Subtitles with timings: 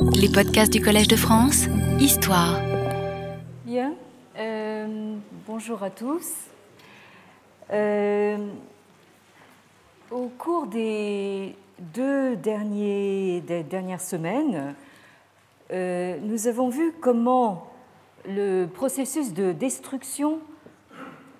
[0.00, 1.66] Les podcasts du Collège de France,
[1.98, 2.60] Histoire.
[3.64, 3.94] Bien,
[4.38, 6.32] euh, bonjour à tous.
[7.72, 8.36] Euh,
[10.10, 14.74] au cours des deux dernières semaines,
[15.72, 17.66] euh, nous avons vu comment
[18.26, 20.38] le processus de destruction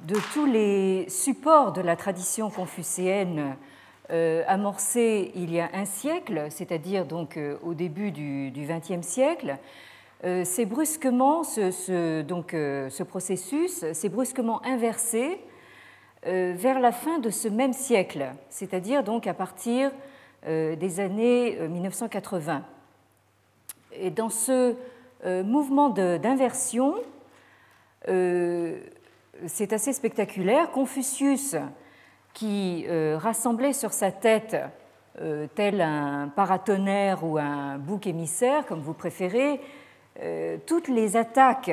[0.07, 3.57] de tous les supports de la tradition confucéenne
[4.11, 9.59] euh, amorcé il y a un siècle, c'est-à-dire donc euh, au début du XXe siècle,
[10.25, 15.39] euh, c'est brusquement ce processus s'est brusquement inversé
[16.25, 19.93] vers la fin de ce même siècle, c'est-à-dire donc à partir
[20.45, 22.65] des années 1980.
[23.93, 24.75] Et dans ce
[25.25, 26.97] mouvement d'inversion,
[28.05, 30.73] c'est assez spectaculaire.
[30.73, 31.55] Confucius
[32.39, 34.57] qui euh, rassemblait sur sa tête,
[35.21, 39.61] euh, tel un paratonnerre ou un bouc émissaire, comme vous préférez,
[40.23, 41.73] euh, toutes les attaques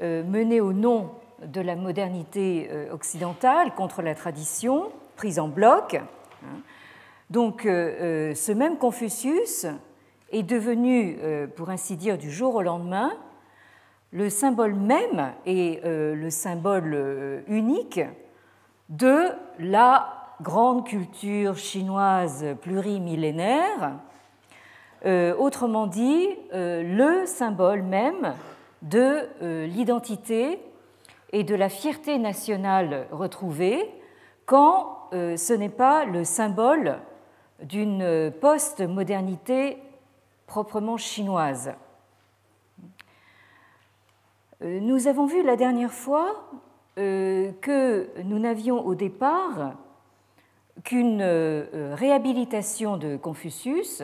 [0.00, 1.12] menées au nom
[1.44, 5.94] de la modernité occidentale contre la tradition, prises en bloc.
[5.94, 6.58] Hein.
[7.30, 9.66] Donc ce même Confucius
[10.32, 11.16] est devenu,
[11.54, 13.12] pour ainsi dire, du jour au lendemain,
[14.10, 18.00] le symbole même et le symbole unique
[18.88, 23.92] de la grande culture chinoise plurimillénaire,
[25.04, 28.34] euh, autrement dit, euh, le symbole même
[28.82, 30.60] de euh, l'identité
[31.32, 33.90] et de la fierté nationale retrouvée,
[34.44, 36.98] quand ce n'est pas le symbole
[37.62, 39.78] d'une post-modernité
[40.46, 41.72] proprement chinoise.
[44.62, 46.50] Nous avons vu la dernière fois
[46.96, 49.74] que nous n'avions au départ
[50.84, 54.02] qu'une euh, réhabilitation de Confucius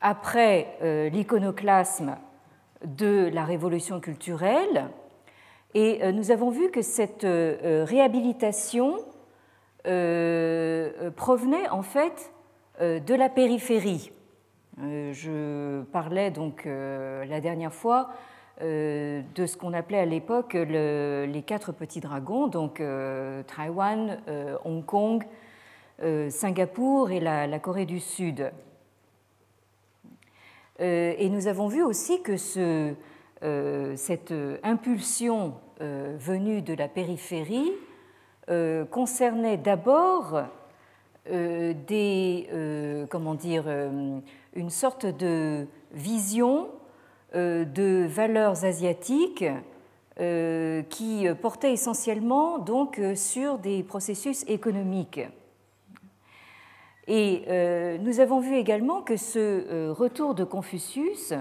[0.00, 2.16] après euh, l'iconoclasme
[2.84, 4.88] de la révolution culturelle.
[5.72, 8.98] Et nous avons vu que cette réhabilitation
[9.82, 12.30] provenait en fait
[12.80, 14.12] de la périphérie.
[14.78, 21.72] Je parlais donc la dernière fois euh, de ce qu'on appelait à l'époque les quatre
[21.72, 25.24] petits dragons, donc euh, Taïwan, euh, Hong Kong,
[26.28, 28.50] Singapour et la, Corée du Sud.
[30.80, 32.94] et nous avons vu aussi que ce,
[33.94, 34.34] cette
[34.64, 37.72] impulsion venue de la périphérie
[38.90, 40.42] concernait d'abord
[41.30, 43.64] des, comment dire,
[44.54, 46.73] une sorte de vision euh,
[47.34, 49.44] de valeurs asiatiques
[50.20, 55.20] euh, qui portaient essentiellement donc sur des processus économiques.
[57.08, 61.34] Et euh, nous avons vu également que ce retour de Confucius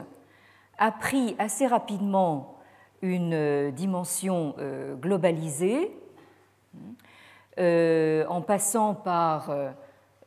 [0.80, 2.58] a pris assez rapidement
[3.04, 4.56] une dimension
[5.00, 5.92] globalisée,
[7.60, 9.54] en passant par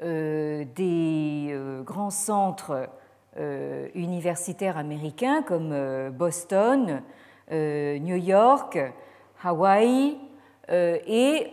[0.00, 2.86] des grands centres euh,
[3.94, 7.02] universitaires américains comme euh, Boston,
[7.52, 8.78] euh, New York,
[9.42, 10.16] Hawaï
[10.68, 11.46] et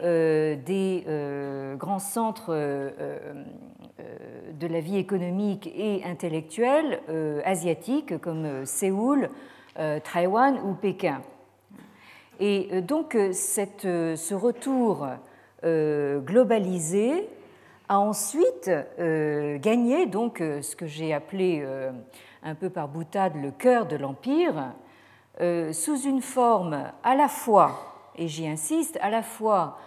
[0.66, 1.04] des
[1.78, 7.00] grands centres de la vie économique et intellectuelle
[7.46, 9.30] asiatiques comme Séoul,
[9.76, 11.22] Taïwan ou Pékin.
[12.40, 15.08] Et donc ce retour
[15.64, 17.30] globalisé
[17.90, 21.92] a ensuite euh, gagné donc euh, ce que j'ai appelé euh,
[22.44, 24.74] un peu par boutade le cœur de l'empire,
[25.72, 29.80] sous une forme à la fois, et j'y insiste, à la fois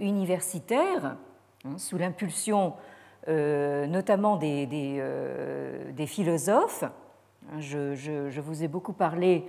[0.00, 1.18] universitaire,
[1.64, 2.72] hein, sous l'impulsion
[3.28, 4.66] notamment des,
[6.08, 6.82] philosophes.
[6.82, 9.44] Hein, je, vous ai beaucoup parlé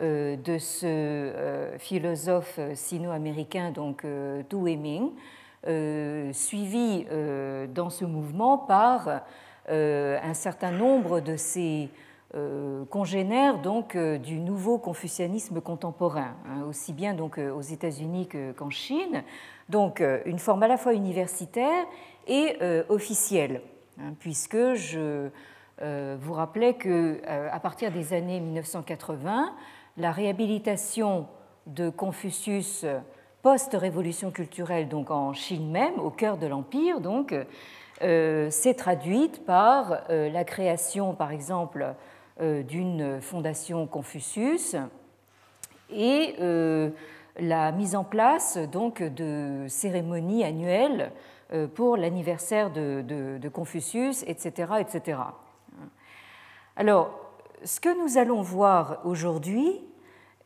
[0.00, 4.06] de ce philosophe sino-américain, donc
[4.48, 5.10] Du Weming, euh,
[6.32, 9.22] suivi euh, dans ce mouvement par
[9.68, 11.90] euh, un certain nombre de ses
[12.90, 19.24] congénères donc du nouveau confucianisme contemporain, hein, aussi bien donc aux États-Unis qu'en Chine.
[19.70, 21.86] Donc une forme à la fois universitaire
[22.26, 22.58] et
[22.90, 23.62] officielle,
[23.98, 25.30] hein, puisque je
[25.80, 29.54] vous rappelais que à partir des années 1980,
[29.96, 31.28] la réhabilitation
[31.66, 32.84] de Confucius
[33.42, 37.34] post-révolution culturelle, donc en Chine même, au cœur de l'Empire, donc,
[38.00, 41.94] euh, s'est traduite par euh, la création, par exemple,
[42.40, 44.76] euh, d'une fondation Confucius
[45.90, 46.34] et
[47.40, 51.12] la mise en place donc de cérémonies annuelles
[51.74, 55.18] pour l'anniversaire de, de, Confucius, etc., etc.
[56.76, 57.18] Alors,
[57.64, 59.80] ce que nous allons voir aujourd'hui,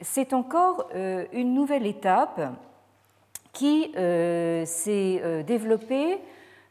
[0.00, 2.40] c'est encore une nouvelle étape
[3.52, 3.92] qui
[4.64, 6.18] s'est développée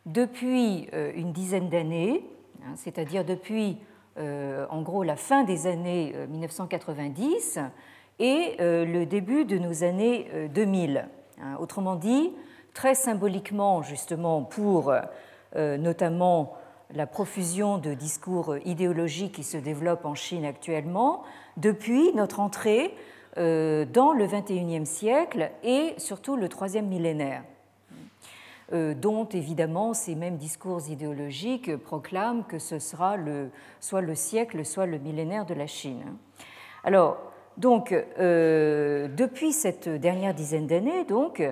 [0.05, 2.25] depuis une dizaine d'années,
[2.63, 3.77] hein, c'est-à-dire depuis
[4.17, 7.59] en gros la fin des années 1990
[8.19, 11.07] et le début de nos années 2000.
[11.41, 11.57] Hein.
[11.59, 12.31] Autrement dit,
[12.73, 14.93] très symboliquement justement pour
[15.55, 16.53] euh, notamment
[16.93, 21.23] la profusion de discours idéologiques qui se développent en Chine actuellement,
[21.57, 22.97] depuis notre entrée euh,
[23.37, 27.43] dans le XXIe siècle et surtout le troisième millénaire,
[28.73, 33.49] euh, dont évidemment ces mêmes discours idéologiques proclament que ce sera le,
[33.79, 36.03] soit le siècle, soit le millénaire de la Chine.
[36.83, 37.17] Alors,
[37.57, 41.43] donc, depuis cette dernière dizaine d'années, donc,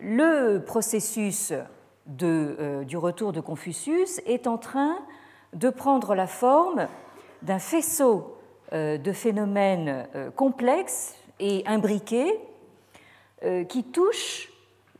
[0.00, 1.52] le processus
[2.22, 4.98] euh, du retour de Confucius est en train
[5.52, 6.88] de prendre la forme
[7.42, 8.39] d'un faisceau euh,
[8.72, 12.38] de phénomènes euh, complexes et imbriqués
[13.70, 14.52] qui touchent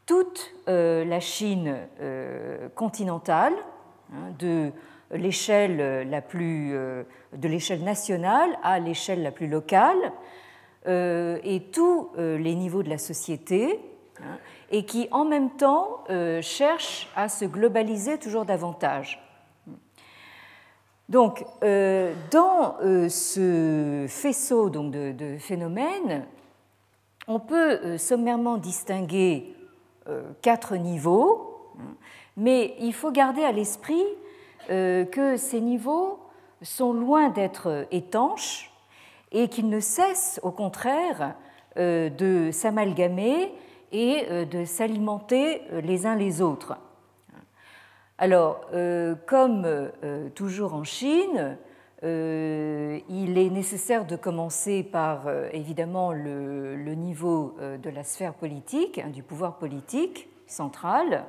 [0.07, 1.77] toute la Chine
[2.75, 3.53] continentale,
[4.11, 4.71] hein, de
[5.11, 6.09] l'échelle
[7.85, 10.13] nationale à l'échelle la plus locale
[10.87, 13.79] et tous les niveaux de la société
[14.23, 14.39] hein,
[14.71, 19.21] et qui en même temps euh, cherche à se globaliser toujours davantage.
[21.11, 26.25] Donc, euh, dans euh, ce faisceau de, phénomènes,
[27.29, 29.55] on peut sommairement distinguer
[30.43, 31.75] quatre niveaux,
[32.37, 34.03] mais il faut garder à l'esprit
[34.69, 36.19] que ces niveaux
[36.63, 38.73] sont loin d'être étanches
[39.31, 41.37] et qu'ils ne cessent au contraire
[41.77, 43.53] de s'amalgamer
[43.93, 46.77] et euh, de s'alimenter euh, les uns les autres.
[48.23, 49.67] Alors, euh, comme
[50.35, 51.57] toujours en Chine,
[52.03, 55.23] il est nécessaire de commencer par
[55.53, 61.25] évidemment le, niveau de la sphère politique, hein, du pouvoir politique central.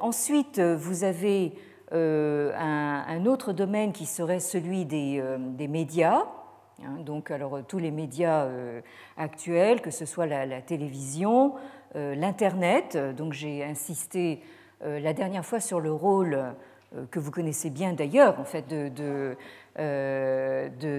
[0.00, 1.54] ensuite, vous avez
[1.90, 6.26] un, autre domaine qui serait celui des médias,
[6.84, 8.80] Hein, donc, alors, euh, tous les médias euh,
[9.16, 11.54] actuels, que ce soit la, télévision,
[11.96, 12.96] euh, l'Internet.
[13.16, 14.40] Donc, j'ai insisté
[14.80, 16.38] la dernière fois sur le rôle
[17.10, 19.36] que vous connaissez bien d'ailleurs, en fait, de, de,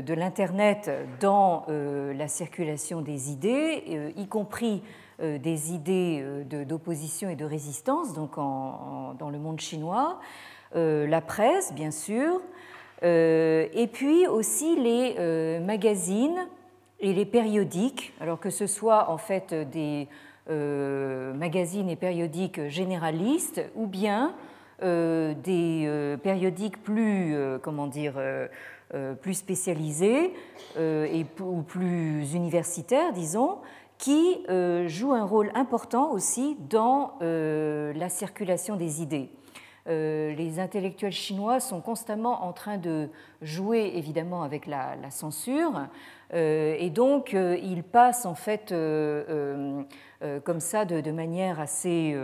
[0.02, 4.84] de, l'Internet dans la circulation des idées, y compris
[5.20, 6.24] des idées
[6.68, 10.20] d'opposition et de résistance, donc dans le monde chinois,
[10.76, 12.42] la presse, bien sûr,
[13.04, 16.48] euh, et puis aussi les euh, magazines
[17.00, 20.14] et les périodiques, alors que ce soit en fait des euh,
[20.48, 24.34] magazines et périodiques généralistes ou bien
[24.82, 28.14] des périodiques plus, comment dire,
[29.22, 30.34] plus spécialisés
[30.78, 33.58] et, ou plus universitaires, disons,
[33.98, 34.44] qui
[34.88, 39.30] jouent un rôle important aussi dans la circulation des idées.
[39.90, 43.10] Euh, les intellectuels chinois sont constamment en train de
[43.42, 45.88] jouer évidemment avec la, censure
[46.34, 48.72] euh, et donc euh, ils passent en fait
[50.44, 52.16] comme ça de, manière assez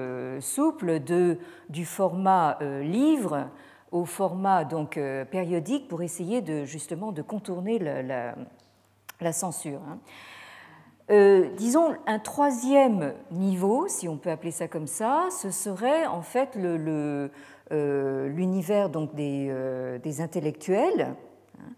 [0.41, 1.37] souple de,
[1.69, 3.47] du format livre
[3.91, 4.99] au format donc
[5.31, 9.79] périodique pour essayer de justement de contourner la, censure.
[11.09, 11.43] Hein.
[11.55, 16.57] disons un troisième niveau, si on peut appeler ça comme ça, ce serait en fait
[17.71, 21.15] euh, l'univers donc des, euh, intellectuels.
[21.57, 21.73] Hein.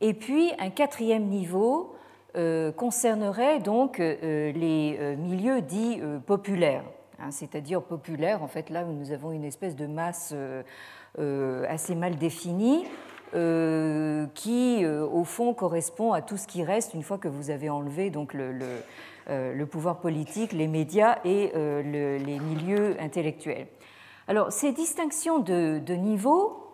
[0.00, 1.91] Et puis un quatrième niveau euh,
[2.76, 6.84] concernerait donc les milieux dits populaires,
[7.18, 10.34] hein, c'est-à-dire populaires, en fait là où nous avons une espèce de masse
[11.68, 12.84] assez mal définie,
[13.32, 18.10] qui au fond correspond à tout ce qui reste une fois que vous avez enlevé
[18.10, 23.66] donc le, pouvoir politique, les médias et les milieux intellectuels.
[24.28, 26.71] Alors, ces distinctions de, niveau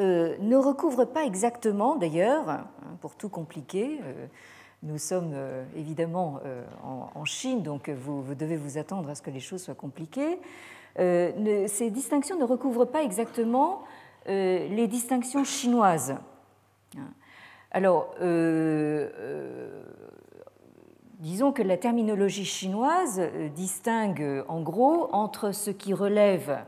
[0.00, 2.66] euh, ne recouvrent pas exactement, d'ailleurs, hein,
[3.00, 4.26] pour tout compliquer, euh,
[4.84, 6.38] nous sommes euh, évidemment
[6.84, 10.38] en, Chine, donc vous, devez vous attendre à ce que les choses soient compliquées.
[10.96, 13.82] ces distinctions ne recouvrent pas exactement
[14.26, 16.16] les distinctions chinoises.
[16.96, 17.10] Hein.
[17.72, 18.14] Alors,
[21.18, 23.20] disons que la terminologie chinoise
[23.54, 26.64] distingue en gros entre ce qui relève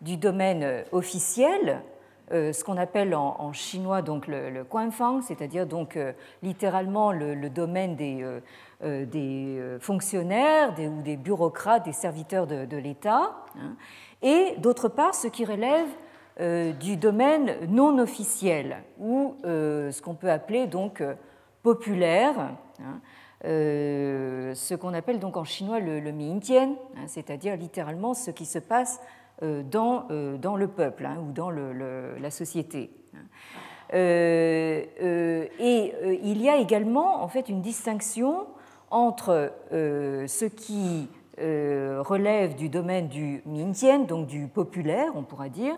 [0.00, 1.82] du domaine officiel,
[2.30, 4.64] ce qu'on appelle en, chinois donc le, le
[5.22, 5.98] c'est-à-dire donc
[6.42, 8.24] littéralement le, domaine des,
[8.82, 13.76] des fonctionnaires ou des bureaucrates, des serviteurs de, l'État, hein,
[14.22, 15.88] et d'autre part ce qui relève
[16.78, 21.02] du domaine non officiel ou ce qu'on peut appeler donc
[21.62, 22.34] populaire.
[22.80, 23.00] Hein,
[23.42, 26.66] ce qu'on appelle donc en chinois le, le hein,
[27.06, 29.00] c'est-à-dire littéralement ce qui se passe
[29.42, 30.06] dans,
[30.40, 32.90] dans le peuple hein, ou dans la société.
[33.92, 38.46] Euh, euh, et euh, il y a également en fait une distinction
[38.90, 45.76] entre ce qui relève du domaine du mingtian, donc du populaire, on pourra dire,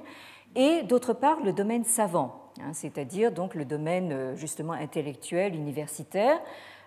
[0.57, 6.41] et d'autre part le domaine savant, hein, c'est-à-dire donc le domaine justement intellectuel, universitaire,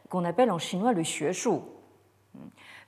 [0.10, 1.60] qu'on appelle en chinois le xueshu.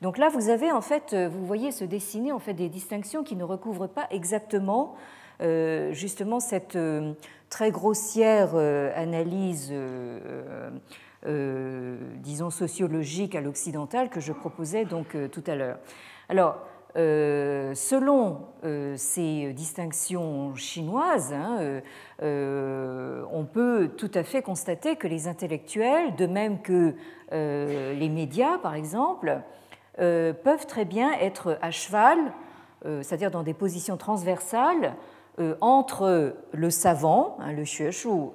[0.01, 3.35] Donc là, vous avez en fait, vous voyez se dessiner en fait des distinctions qui
[3.35, 4.95] ne recouvrent pas exactement
[5.39, 6.77] justement cette
[7.49, 10.69] très grossière euh, analyse, euh,
[11.25, 15.77] euh, disons, sociologique à l'occidental que je proposais donc tout à l'heure.
[16.29, 16.57] Alors,
[16.95, 18.39] selon
[18.95, 21.81] ces distinctions chinoises, hein,
[22.21, 26.95] on peut tout à fait constater que les intellectuels, de même que
[27.31, 29.41] les médias par exemple,
[29.97, 32.17] peuvent très bien être à cheval,
[32.83, 34.95] c'est-à-dire dans des positions transversales,
[35.39, 37.61] euh, entre le savant, hein, le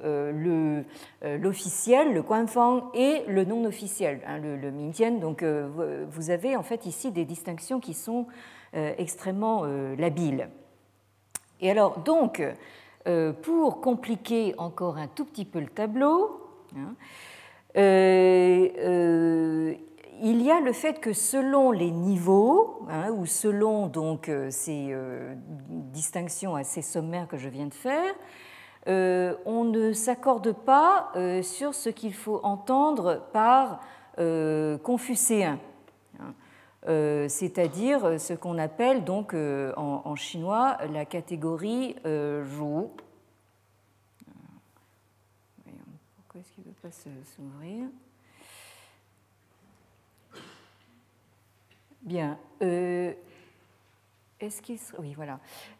[0.04, 0.82] euh,
[1.24, 4.70] euh, l'officiel, le guanfang, et le non officiel, hein, le, le
[5.18, 8.26] Donc vous avez en fait ici des distinctions qui sont
[8.72, 9.64] extrêmement
[9.98, 10.48] labiles.
[11.60, 12.40] Et alors donc,
[13.42, 16.40] pour compliquer encore un tout petit peu le tableau,
[16.76, 16.94] hein,
[20.22, 24.88] il y a le fait que selon les niveaux, hein, ou selon donc euh, ces
[24.90, 25.34] euh,
[25.68, 28.14] distinctions assez sommaires que je viens de faire,
[28.86, 31.12] euh, on ne s'accorde pas
[31.42, 33.80] sur ce qu'il faut entendre par
[34.82, 35.58] confucéen,
[36.20, 36.34] hein.
[37.28, 42.88] c'est-à-dire ce qu'on appelle donc en, chinois la catégorie Zhu.
[46.16, 47.86] Pourquoi est-ce qu'il ne veut pas s'ouvrir?
[52.02, 52.36] Bien.
[52.62, 53.12] Euh,
[54.40, 55.38] est-ce qu'il Oui, voilà.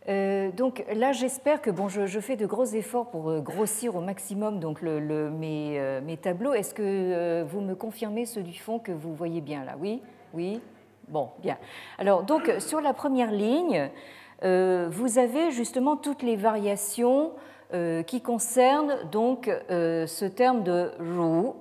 [0.09, 4.00] Euh, donc là, j'espère que bon, je, fais de gros efforts pour euh, grossir au
[4.00, 6.52] maximum donc le, mes, mes, tableaux.
[6.52, 9.75] Est-ce que vous me confirmez ceux du fond que vous voyez bien là?
[9.81, 10.00] Oui,
[10.33, 10.61] oui?
[11.09, 11.59] Bon, bien.
[11.99, 13.91] Alors donc sur la première ligne,
[14.43, 17.33] vous avez justement toutes les variations
[18.07, 21.57] qui concernent donc ce terme de roux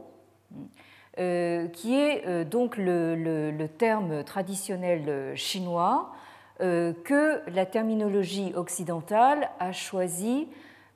[1.19, 6.11] euh, qui est euh, donc le, terme traditionnel euh, chinois
[6.59, 10.47] que la terminologie occidentale a choisi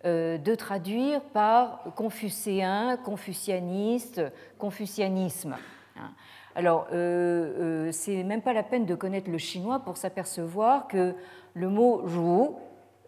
[0.03, 4.21] de traduire par confucéen, confucianiste,
[4.59, 5.55] confucianisme.
[5.97, 6.11] Hein.
[6.53, 11.15] Alors, c'est même pas la peine de connaître le chinois pour s'apercevoir que
[11.55, 12.53] le mot zhu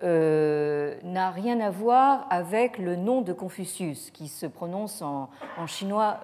[0.02, 6.20] n'a rien à voir avec le nom de Confucius, qui se prononce en, en chinois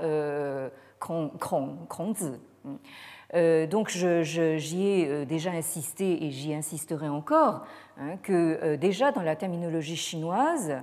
[3.35, 7.65] euh, donc j'y ai euh, déjà insisté et j'y insisterai encore,
[7.99, 10.75] hein, que euh, déjà dans la terminologie chinoise,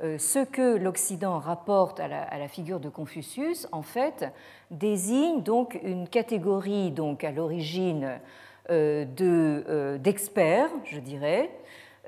[0.00, 4.32] ce que l'Occident rapporte à la, figure de Confucius, en fait,
[4.70, 8.20] désigne donc une catégorie donc à l'origine
[8.68, 11.50] d'experts, je dirais,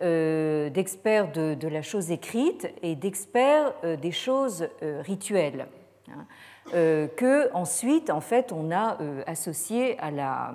[0.00, 5.66] d'experts de, la chose écrite et d'experts des choses rituelles.
[6.10, 6.26] Hein.
[6.74, 10.54] Euh, que ensuite en fait on a euh, associé à la,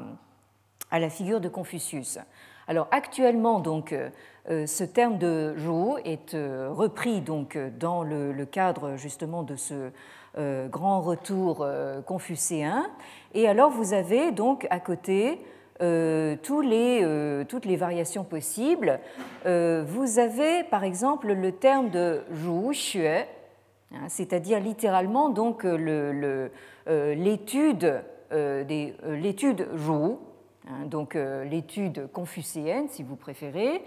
[0.90, 2.20] à la figure de Confucius.
[2.68, 9.44] Alors actuellement donc euh, ce terme de Zhou est repris donc dans le, cadre justement
[9.44, 9.92] de ce
[10.68, 11.66] grand retour
[12.06, 12.86] confucéen
[13.34, 15.40] et alors vous avez donc à côté
[15.80, 19.00] tous les, toutes les variations possibles.
[19.44, 23.26] vous avez par exemple le terme de Zhu Xue
[23.96, 26.50] Hein, c'est-à-dire littéralement donc euh,
[26.88, 28.02] euh, l'étude
[28.34, 28.64] euh,
[29.06, 30.20] l'étude Zhou,
[30.68, 33.84] hein, donc l'étude confucéenne si vous préférez,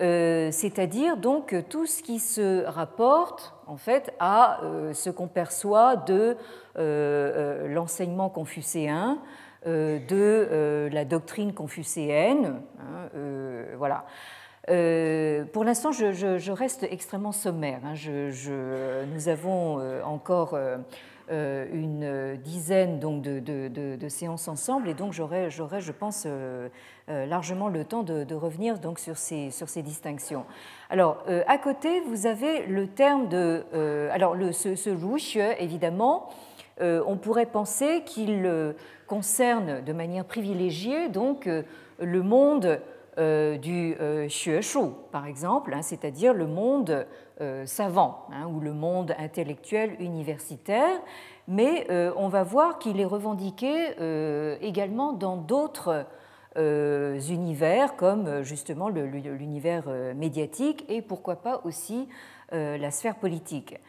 [0.00, 4.60] c'est-à-dire donc tout ce qui se rapporte en fait à
[4.92, 6.36] ce qu'on perçoit de
[6.76, 9.18] l'enseignement confucéen,
[9.66, 13.08] de la doctrine confucéenne, hein,
[13.76, 14.04] voilà.
[14.70, 17.80] Euh, pour l'instant, je, reste extrêmement sommaire.
[17.84, 17.94] Hein.
[19.14, 25.92] nous avons euh, encore euh, une dizaine donc, de, séances ensemble et donc j'aurai, je
[25.92, 26.26] pense,
[27.08, 30.44] largement le temps de, revenir donc, sur, ces, sur ces distinctions.
[30.90, 33.64] Alors, à côté, vous avez le terme de...
[34.10, 36.28] alors, ce, ce évidemment,
[36.80, 38.74] on pourrait penser qu'il
[39.08, 41.48] concerne de manière privilégiée donc,
[41.98, 42.80] le monde
[43.16, 43.96] du
[44.28, 47.06] xueshu, par exemple, hein, c'est-à-dire le monde
[47.64, 51.00] savant hein, ou le monde intellectuel universitaire,
[51.48, 51.86] mais
[52.16, 53.96] on va voir qu'il est revendiqué
[54.60, 56.06] également dans d'autres
[56.56, 62.08] univers, comme justement l'univers médiatique et pourquoi pas aussi
[62.52, 63.80] la sphère politique.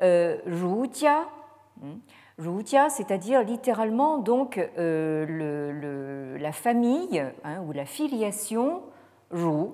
[0.00, 1.28] Tia,
[2.38, 8.82] Rutia, c'est-à-dire littéralement donc euh, la famille hein, ou la filiation
[9.30, 9.68] Ru.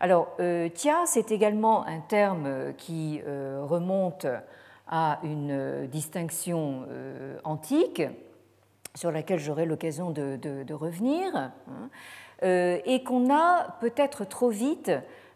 [0.00, 4.26] Alors, euh, Tia, c'est également un terme qui euh, remonte
[4.86, 6.86] à une distinction
[7.42, 8.02] antique
[8.94, 11.88] sur laquelle j'aurai l'occasion de, revenir, hein,
[12.42, 14.92] et qu'on a peut-être trop vite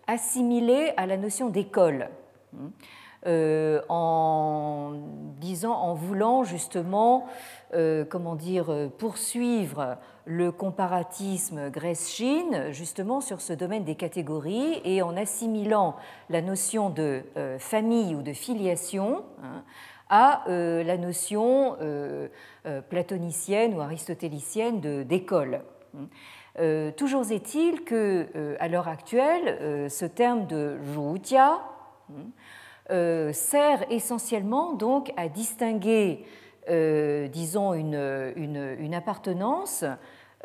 [0.06, 2.10] assimilé à la notion d'école.
[3.28, 4.92] Euh, en
[5.38, 7.26] disant, en voulant justement,
[7.74, 15.14] euh, comment dire, poursuivre le comparatisme Grèce-Chine justement sur ce domaine des catégories et en
[15.14, 15.96] assimilant
[16.30, 19.62] la notion de euh, famille ou de filiation hein,
[20.08, 21.76] à la notion
[22.88, 25.60] platonicienne ou aristotélicienne d'école.
[26.96, 30.78] toujours est-il que, à l'heure actuelle, ce terme de
[32.10, 32.22] euh,
[33.32, 36.24] sert essentiellement donc à distinguer,
[36.68, 39.84] euh, disons, une, appartenance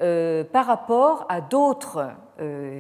[0.02, 2.12] euh, par rapport à d'autres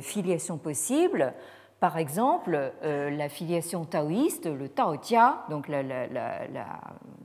[0.01, 1.33] filiations possibles.
[1.79, 5.69] Par exemple, la filiation taoïste, le Taotia, donc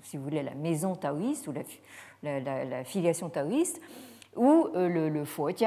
[0.03, 1.55] si vous voulez la maison taoïste ou
[2.23, 3.81] la filiation taoïste,
[4.39, 5.25] ou euh, le, le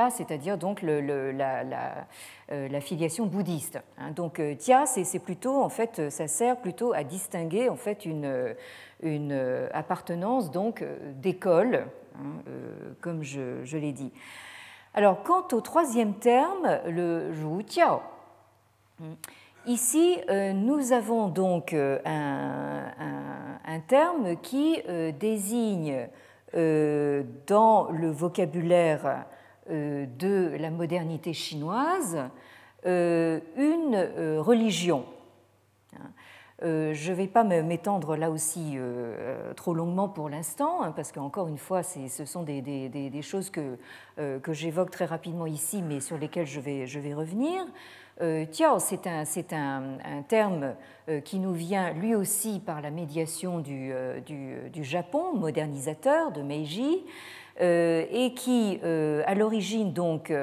[0.10, 3.80] c'est-à-dire donc euh, la, filiation bouddhiste.
[3.98, 4.12] Hein.
[4.12, 8.46] Donc euh, tia, c'est plutôt en fait, ça sert plutôt à distinguer en fait une,
[9.74, 10.84] appartenance donc
[11.16, 12.42] d'école, hein,
[13.02, 14.12] comme je, l'ai dit.
[14.94, 18.02] Alors quant au troisième terme, le Zhu Tiao.
[19.66, 20.18] Ici,
[20.56, 24.82] nous avons donc un, terme qui
[25.20, 26.08] désigne
[26.54, 29.26] dans le vocabulaire
[29.70, 32.18] euh, de la modernité chinoise
[32.86, 33.96] euh, une
[34.40, 35.06] religion.
[36.64, 38.78] Je ne vais pas m'étendre là aussi
[39.56, 43.80] trop longuement pour l'instant, hein, parce qu'encore une fois, ce sont des, choses que,
[44.18, 47.66] que j'évoque très rapidement ici, mais sur lesquelles je vais revenir.
[48.22, 49.24] Euh, tiao, c'est un,
[50.04, 50.76] un, terme
[51.10, 56.42] euh, qui nous vient lui aussi par la médiation du, euh, du, Japon modernisateur de
[56.42, 57.04] Meiji
[57.60, 60.34] et qui, à l'origine donc,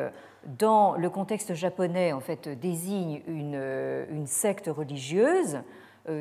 [0.47, 3.61] dans le contexte japonais, en fait, désigne une,
[4.09, 5.59] une secte religieuse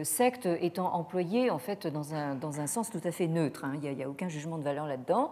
[0.03, 3.63] secte étant employée en fait dans un, dans un sens tout à fait neutre.
[3.63, 3.73] Hein.
[3.81, 5.31] Il n'y a, aucun jugement de valeur là-dedans.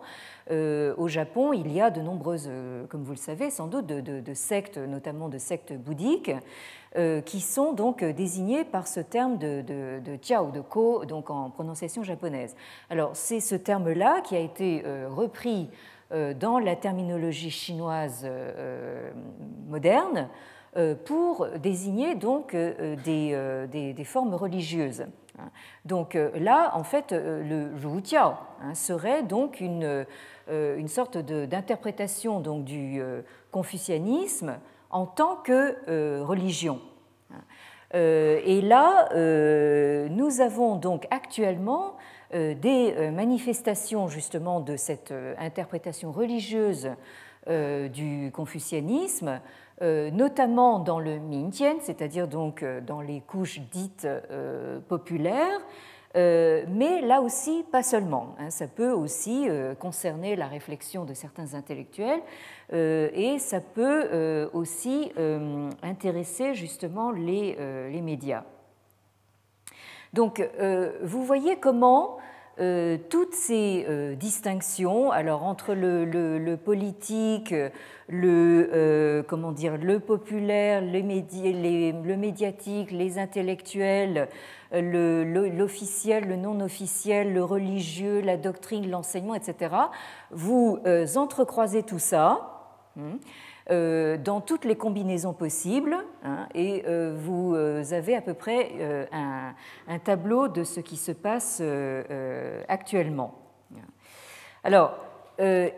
[0.51, 3.85] Euh, au Japon, il y a de nombreuses, euh, comme vous le savez, sans doute
[3.87, 6.31] de, sectes, notamment de sectes bouddhiques,
[7.25, 12.03] qui sont donc désignées par ce terme de, de, de de ko, donc en prononciation
[12.03, 12.55] japonaise.
[12.89, 15.69] Alors c'est ce terme-là qui a été repris
[16.39, 18.25] dans la terminologie chinoise
[19.67, 20.23] moderne euh,
[21.05, 25.05] pour désigner donc euh, euh, des, des, formes religieuses.
[25.83, 30.05] Donc là, en fait, le Ru Tiao hein, serait donc une,
[30.49, 33.01] une sorte d'interprétation donc du
[33.51, 34.57] confucianisme
[34.91, 36.79] en tant que religion.
[37.93, 39.09] Et là,
[40.07, 41.97] nous avons donc actuellement
[42.31, 46.91] des manifestations justement de cette interprétation religieuse
[47.45, 49.39] du confucianisme euh,
[49.81, 55.59] notamment dans le Mingtian, c'est-à-dire donc euh, dans les couches dites euh, populaires,
[56.15, 58.35] mais là aussi pas seulement.
[58.39, 58.49] Hein.
[58.49, 59.49] ça peut aussi
[59.81, 62.21] concerner la réflexion de certains intellectuels
[62.71, 65.11] et ça peut aussi
[65.83, 67.57] intéresser justement les,
[67.91, 68.45] les médias.
[70.13, 70.41] Donc
[71.01, 72.15] vous voyez comment
[72.59, 77.53] euh, toutes ces euh, distinctions, alors entre le, politique,
[78.07, 81.01] le, euh, comment dire, le populaire, le
[82.15, 84.29] médiatique, les intellectuels,
[84.71, 89.75] l'officiel, le, non officiel, le religieux, la doctrine, l'enseignement, etc.,
[90.31, 90.79] vous
[91.15, 92.55] entrecroisez tout ça.
[92.97, 93.13] Euh,
[93.69, 99.99] dans toutes les combinaisons possibles hein, et euh, vous euh, avez à peu près un,
[99.99, 101.61] tableau de ce qui se passe
[102.67, 103.33] actuellement.
[104.63, 104.97] Alors,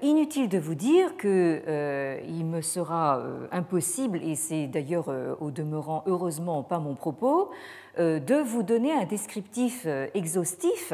[0.01, 3.21] inutile de vous dire qu'il me sera
[3.51, 7.51] impossible, et c'est d'ailleurs au demeurant heureusement pas mon propos,
[7.97, 10.93] de vous donner un descriptif exhaustif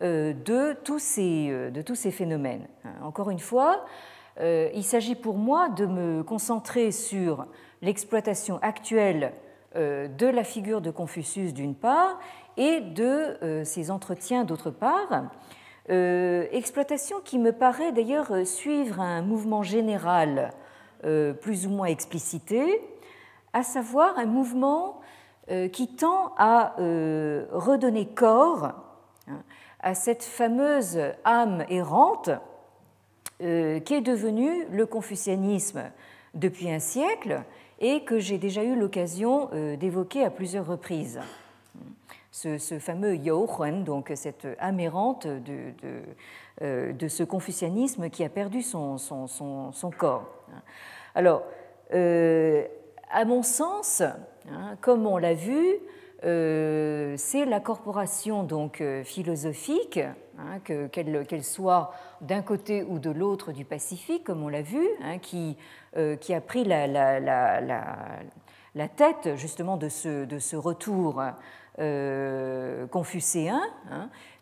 [0.00, 2.66] de tous ces, de tous ces phénomènes.
[3.02, 3.84] Encore une fois,
[4.40, 7.46] il s'agit pour moi de me concentrer sur
[7.82, 9.32] l'exploitation actuelle
[9.74, 12.18] de la figure de Confucius d'une part
[12.56, 15.24] et de ses entretiens d'autre part,
[15.88, 20.52] exploitation qui me paraît d'ailleurs suivre un mouvement général
[21.40, 22.80] plus ou moins explicité,
[23.52, 25.00] à savoir un mouvement
[25.50, 28.70] euh, qui tend à euh, redonner corps
[29.28, 29.42] hein,
[29.80, 32.30] à cette fameuse âme errante
[33.42, 35.82] euh, qui est devenue le confucianisme
[36.34, 37.42] depuis un siècle
[37.80, 41.18] et que j'ai déjà eu l'occasion d'évoquer à plusieurs reprises.
[42.30, 43.48] Ce, fameux Yao
[43.84, 48.96] donc cette âme errante de, ce confucianisme qui a perdu son,
[49.98, 50.46] corps.
[51.16, 51.42] Alors,
[51.90, 55.80] à mon sens, hein, comme on l'a vu,
[56.24, 59.98] euh, c'est la corporation donc euh, philosophique,
[60.38, 65.18] hein, qu'elle soit d'un côté ou de l'autre du Pacifique, comme on l'a vu, hein,
[65.18, 65.56] qui,
[65.96, 66.88] euh, qui, a pris la,
[68.96, 71.22] tête justement de ce, retour
[72.90, 73.60] confucéen.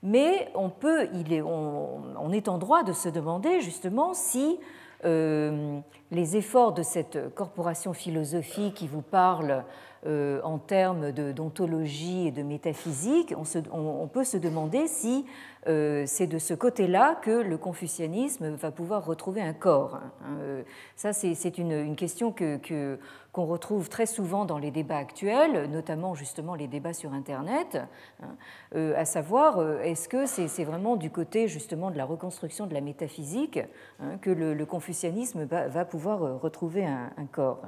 [0.03, 4.59] mais on peut, est, on, est en droit de se demander justement si
[5.05, 9.65] euh, les efforts de cette corporation philosophique qui vous parle
[10.07, 13.35] euh, en termes d'ontologie et de métaphysique,
[13.71, 19.05] on, peut se demander si euh, c'est de ce côté-là que le confucianisme va pouvoir
[19.05, 19.97] retrouver un corps.
[19.97, 20.11] Hein.
[20.41, 20.63] Euh,
[20.97, 22.99] ça, c'est une, question que,
[23.33, 27.79] qu'on retrouve très souvent dans les débats actuels, notamment justement les débats sur Internet,
[28.23, 28.93] hein.
[28.97, 33.59] à savoir est-ce que c'est vraiment du côté justement de la reconstruction de la métaphysique
[34.01, 37.61] hein, que le, confucianisme va, pouvoir retrouver un, corps.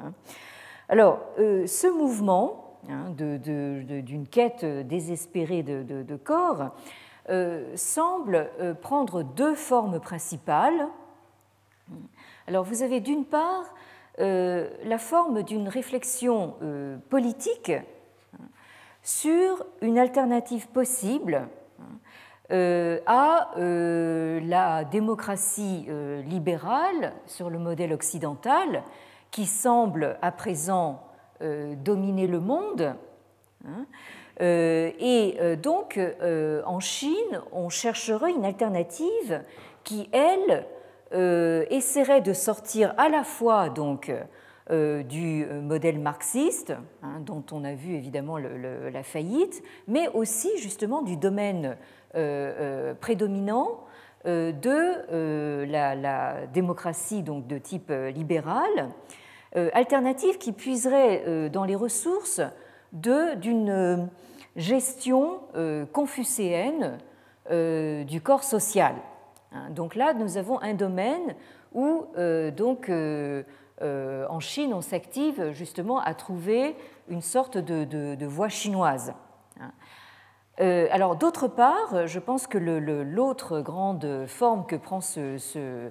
[0.89, 2.79] Alors, euh, ce mouvement
[3.17, 6.67] d'une quête désespérée de, corps euh,
[7.77, 10.89] semble euh, prendre deux formes principales.
[12.47, 13.75] Alors, vous avez d'une part
[14.19, 16.55] la forme d'une réflexion
[17.09, 18.45] politique hein,
[19.03, 21.49] sur une alternative possible
[21.81, 25.89] hein, à la démocratie
[26.27, 28.85] libérale sur le modèle occidental
[29.33, 31.03] qui semble à présent
[31.41, 32.95] euh, dominer le monde.
[34.43, 35.99] Euh, et euh, donc,
[36.67, 39.43] en Chine, on chercherait une alternative
[39.85, 40.67] qui, elle,
[41.71, 44.11] essaierait de sortir à la fois donc,
[44.71, 51.19] du modèle marxiste, hein, dont on a vu évidemment la faillite, mais aussi justement du
[51.19, 51.77] domaine
[53.03, 53.85] prédominant
[54.25, 58.89] de la, démocratie donc, de type libéral,
[59.55, 62.41] euh, alternative qui puiserait euh, dans les ressources
[62.93, 63.97] d'une euh,
[64.57, 65.41] gestion
[65.93, 66.99] confucéenne
[67.51, 68.95] du corps social.
[69.53, 71.35] Hein, donc là, nous avons un domaine
[71.73, 72.07] où,
[72.57, 72.91] donc,
[73.81, 76.77] en Chine, on s'active justement à trouver
[77.09, 79.15] une sorte de, voie chinoise.
[79.61, 79.73] Hein.
[80.91, 85.91] alors d'autre part, je pense que l'autre grande forme que prend ce,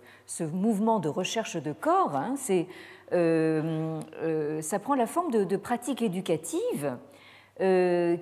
[0.53, 2.67] mouvement de recherche de corps, hein, c'est
[3.13, 6.95] euh, euh, ça prend la forme de, pratiques éducatives euh,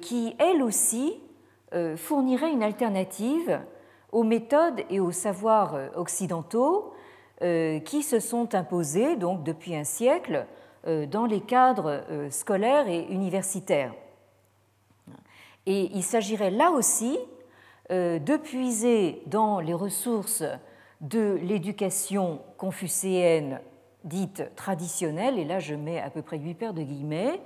[0.02, 1.14] qui, elles aussi,
[1.96, 3.62] fourniraient une alternative
[4.12, 6.94] aux méthodes et aux savoirs occidentaux
[7.40, 10.46] qui se sont imposés donc, depuis un siècle
[10.86, 13.94] dans les cadres scolaires et universitaires.
[15.66, 17.18] Et il s'agirait là aussi
[17.90, 20.44] de puiser dans les ressources
[21.02, 23.62] de l'éducation confucéenne
[24.04, 27.38] dite traditionnelle, et là je mets à peu près huit paires de guillemets, euh,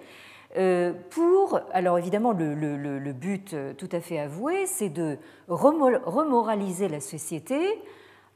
[1.09, 7.59] pour, alors évidemment le, but euh, tout à fait avoué, c'est de remoraliser la société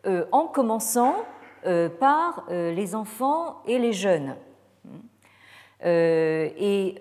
[0.06, 1.16] euh, en commençant
[2.00, 4.36] par les enfants et les jeunes.
[5.84, 6.96] et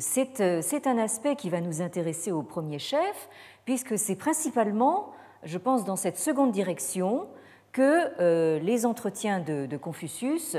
[0.00, 3.30] c'est un aspect qui va nous intéresser au premier chef,
[3.64, 7.28] puisque c'est principalement, je pense, dans cette seconde direction
[7.76, 10.56] que euh, les entretiens de, Confucius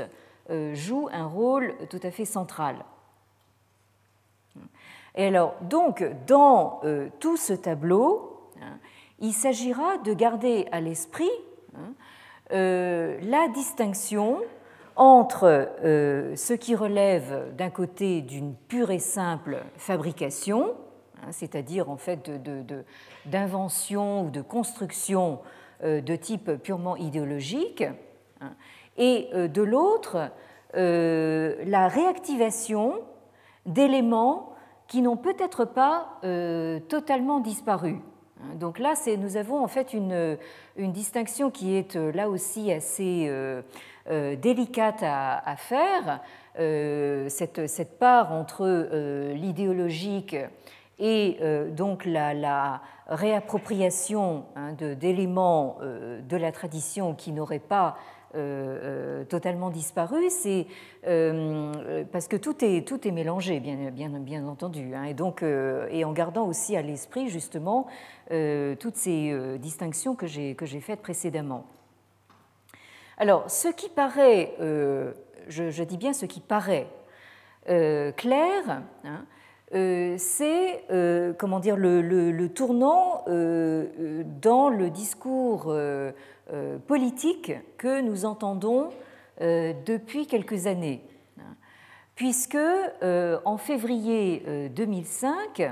[0.50, 2.76] euh, jouent un rôle tout à fait central.
[5.18, 8.78] Et alors, donc, dans euh, tout ce tableau, hein,
[9.18, 11.28] il s'agira de garder à l'esprit
[11.76, 11.92] hein,
[12.50, 14.38] la distinction
[14.96, 20.74] entre ce qui relève d'un côté d'une pure et simple fabrication,
[21.22, 22.30] hein, c'est-à-dire en fait
[23.26, 25.40] d'invention ou de construction
[25.84, 27.84] euh, de type purement idéologique,
[28.96, 30.30] et euh, de l'autre,
[30.74, 32.94] euh, la réactivation
[33.64, 34.52] d'éléments
[34.88, 36.18] qui n'ont peut-être pas
[36.88, 38.00] totalement disparu.
[38.54, 40.38] Donc là, nous avons en fait une,
[40.76, 43.62] distinction qui est euh, là aussi assez euh,
[44.10, 46.20] euh, délicate à, faire.
[46.56, 48.66] cette, part entre
[49.34, 50.36] l'idéologique
[50.98, 51.38] et
[51.70, 57.96] donc la, réappropriation hein, d'éléments de, la tradition qui n'auraient pas
[58.34, 60.66] euh, euh, totalement disparu, c'est
[61.06, 65.42] euh, parce que tout est, tout est mélangé, bien, bien, bien entendu, hein, et, donc,
[65.42, 67.86] et en gardant aussi à l'esprit justement
[68.28, 71.64] toutes ces distinctions que j'ai faites précédemment.
[73.16, 74.54] Alors, ce qui paraît,
[75.48, 76.86] je, dis bien ce qui paraît
[77.64, 79.24] clair, hein,
[80.18, 80.84] c'est
[81.38, 85.74] comment dire le, le tournant dans le discours
[86.86, 88.90] politique que nous entendons
[89.40, 91.04] euh, depuis quelques années,
[92.14, 95.62] puisque euh, en février 2005,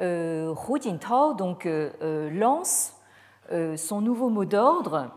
[0.00, 1.68] Hu Jintao donc
[2.00, 2.96] lance
[3.76, 5.10] son nouveau mot d'ordre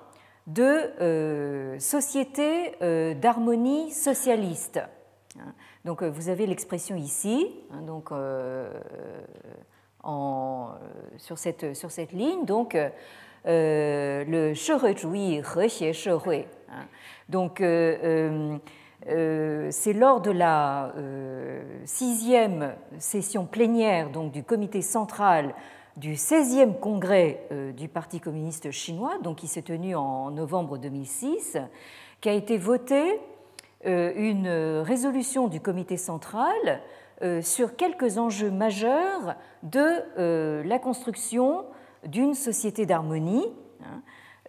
[0.46, 2.76] de société
[3.16, 4.82] d'harmonie socialiste.
[5.86, 8.12] Donc vous avez l'expression ici, hein, donc
[11.18, 12.46] sur, cette, sur cette ligne.
[12.46, 12.90] Donc euh,
[13.46, 14.54] le
[16.70, 16.86] hein.
[17.30, 18.58] Donc, euh,
[19.08, 20.94] euh, c'est lors de la
[21.86, 25.54] sixième session plénière donc, du comité central
[25.98, 31.58] du 16e congrès du Parti communiste chinois, donc qui s'est tenu en novembre 2006,
[32.20, 33.22] qu'a été votée
[33.86, 34.50] une
[34.84, 36.82] résolution du comité central
[37.42, 41.64] sur quelques enjeux majeurs de la construction
[42.06, 43.48] d'une société d'harmonie
[43.84, 44.02] hein,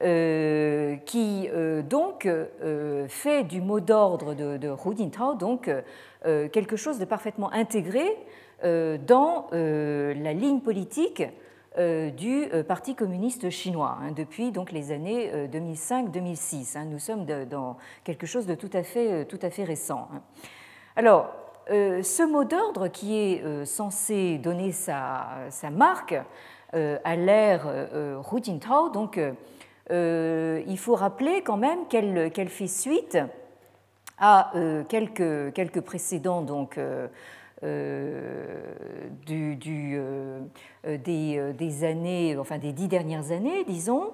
[0.02, 4.94] euh, qui euh, donc euh, fait du mot d'ordre de, de Hu
[5.38, 5.70] donc
[6.52, 8.04] quelque chose de parfaitement intégré
[8.62, 11.22] dans la ligne politique
[11.78, 16.76] du Parti communiste chinois hein, depuis donc les années 2005-2006.
[16.76, 16.86] Hein.
[16.86, 20.08] nous sommes dans quelque chose de tout à fait, tout à fait récent.
[20.96, 21.32] Alors,
[21.68, 26.16] ce mot d'ordre qui est censé donner sa, sa marque
[27.04, 28.90] à l'ère euh, Hu Jintao.
[28.90, 29.20] Donc,
[29.90, 33.18] euh, il faut rappeler quand même qu'elle fait suite
[34.18, 34.52] à
[34.88, 36.80] quelques, quelques précédents donc,
[37.62, 38.24] des,
[41.84, 44.12] années, enfin des dix dernières années, disons.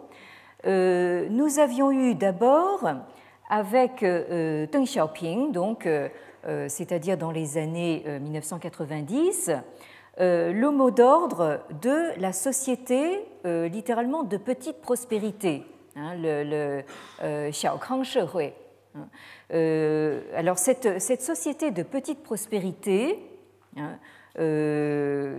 [0.64, 2.88] nous avions eu d'abord
[3.48, 5.88] avec Deng Xiaoping, donc,
[6.68, 9.56] c'est-à-dire dans les années 1990, euh,
[10.18, 15.64] le mot d'ordre de la société, euh, littéralement de petite prospérité,
[15.96, 16.82] hein, le,
[17.22, 18.52] euh, Xiaokang Shehui.
[18.94, 19.08] Hein.
[20.36, 23.18] alors cette, cette, société de petite prospérité,
[23.78, 23.96] hein,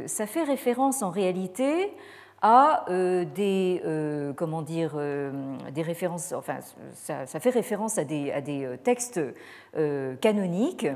[0.08, 1.94] ça fait référence en réalité
[2.42, 3.82] à des
[4.36, 5.00] comment dire
[5.72, 6.58] des références enfin
[6.94, 9.22] ça, ça, fait référence à des, à des textes
[10.20, 10.88] canoniques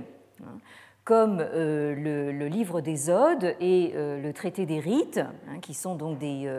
[1.08, 1.96] comme euh,
[2.34, 6.52] le, livre des Odes et euh, le traité des rites, hein, qui sont donc des,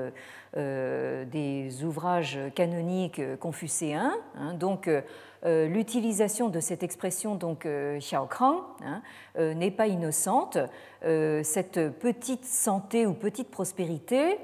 [0.57, 4.15] euh, des ouvrages canoniques confucéens.
[4.39, 4.55] Hein.
[4.55, 4.91] donc,
[5.45, 7.65] l'utilisation de cette expression donc
[7.99, 9.03] xiaokrang hein,
[9.37, 10.59] n'est pas innocente.
[11.01, 14.39] cette petite santé ou petite prospérité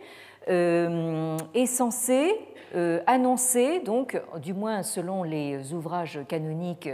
[0.46, 2.38] est censée
[3.06, 6.88] annoncer, donc, du moins selon les ouvrages canoniques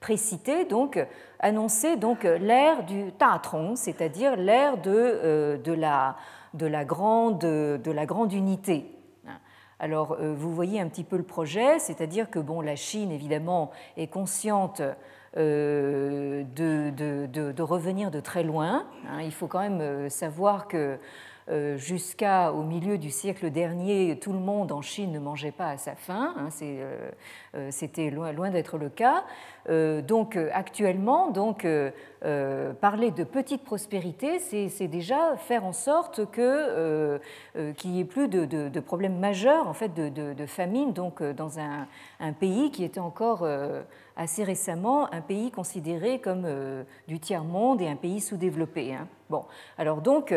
[0.00, 1.04] précité, donc
[1.40, 6.16] annoncer donc l'ère du Tatong, c'est-à-dire l'ère de, euh, de, la,
[6.54, 8.94] de, la grande, de la grande unité.
[9.80, 13.70] Alors euh, vous voyez un petit peu le projet, c'est-à-dire que bon, la Chine évidemment
[13.96, 14.82] est consciente
[15.36, 18.86] euh, de, de, revenir de très loin.
[19.08, 19.20] Hein.
[19.22, 20.96] Il faut quand même savoir que euh,
[21.76, 25.94] jusqu'au milieu du siècle dernier, tout le monde en Chine ne mangeait pas à sa
[25.94, 26.34] faim.
[26.36, 27.10] Hein, euh,
[27.54, 29.24] euh, c'était loin, loin d'être le cas.
[29.68, 31.66] donc actuellement, donc,
[32.80, 39.18] parler de petite prospérité, c'est déjà faire en sorte qu'il n'y ait plus de, problèmes
[39.18, 43.46] majeurs en fait de, famine donc dans un, pays qui était encore
[44.16, 46.46] assez récemment un pays considéré comme
[47.06, 48.94] du tiers monde et un pays sous-développé.
[48.94, 49.06] Hein.
[49.28, 49.44] Bon,
[49.76, 50.34] alors donc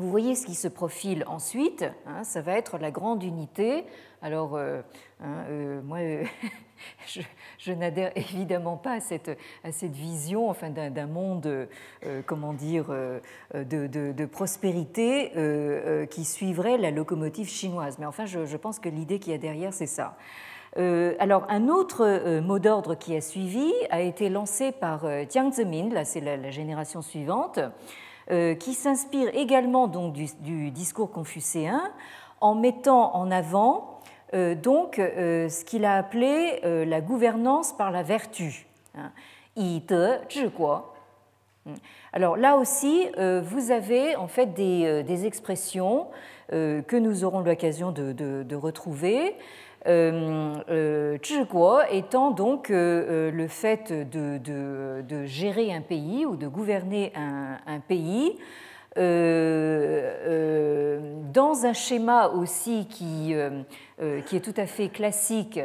[0.00, 3.84] vous voyez ce qui se profile ensuite, hein, ça va être la grande unité.
[4.22, 4.80] Alors, euh,
[5.22, 5.98] hein, euh, moi,
[7.58, 9.30] je, n'adhère évidemment pas à cette,
[9.82, 12.86] vision enfin, d'un monde, euh, comment dire,
[13.54, 15.32] de, prospérité
[16.10, 17.98] qui suivrait la locomotive chinoise.
[17.98, 20.16] Mais enfin, je, pense que l'idée qu'il y a derrière, c'est ça.
[20.76, 26.04] alors, un autre mot d'ordre qui a suivi a été lancé par Jiang Zemin, là
[26.04, 27.58] c'est la, génération suivante,
[28.58, 31.82] qui s'inspire également donc du, discours confucéen
[32.40, 34.00] en mettant en avant
[34.32, 38.66] donc ce qu'il a appelé la gouvernance par la vertu.
[38.94, 39.10] Hein.
[42.12, 46.06] Alors là aussi, vous avez en fait des, expressions
[46.50, 49.36] que nous aurons l'occasion de, retrouver.
[49.86, 51.16] Euh, euh
[51.90, 58.36] étant donc euh, euh, le fait de, gérer un pays ou de gouverner un, pays
[61.32, 63.34] dans un schéma aussi qui,
[64.26, 65.60] qui, est tout à fait classique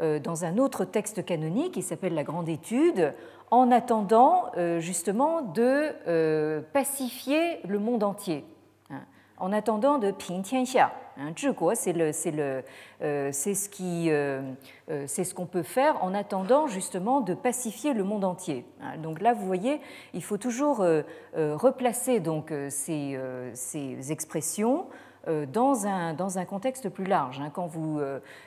[0.00, 3.12] dans un autre texte canonique qui s'appelle la Grande Étude,
[3.50, 8.44] en attendant justement de pacifier le monde entier,
[9.40, 10.92] en attendant de Ping Tianxia.
[11.18, 11.32] Hein,
[11.74, 11.94] c'est
[13.02, 14.40] euh, ce qui, euh,
[14.90, 18.64] euh, ce qu'on peut faire en attendant justement de pacifier le monde entier.
[18.82, 19.80] Hein, donc là, vous voyez,
[20.14, 20.84] il faut toujours
[21.34, 23.18] replacer donc ces,
[23.54, 24.86] ces expressions
[25.52, 27.40] dans un, dans un contexte plus large.
[27.40, 27.50] Hein.
[27.52, 28.00] Quand vous,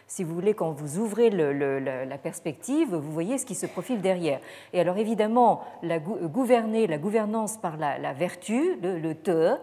[0.07, 4.39] si vous voulez, quand vous ouvrez la perspective, vous voyez ce qui se profile derrière.
[4.73, 9.55] Et alors évidemment, la, gouverner, la gouvernance par la, vertu, le, te,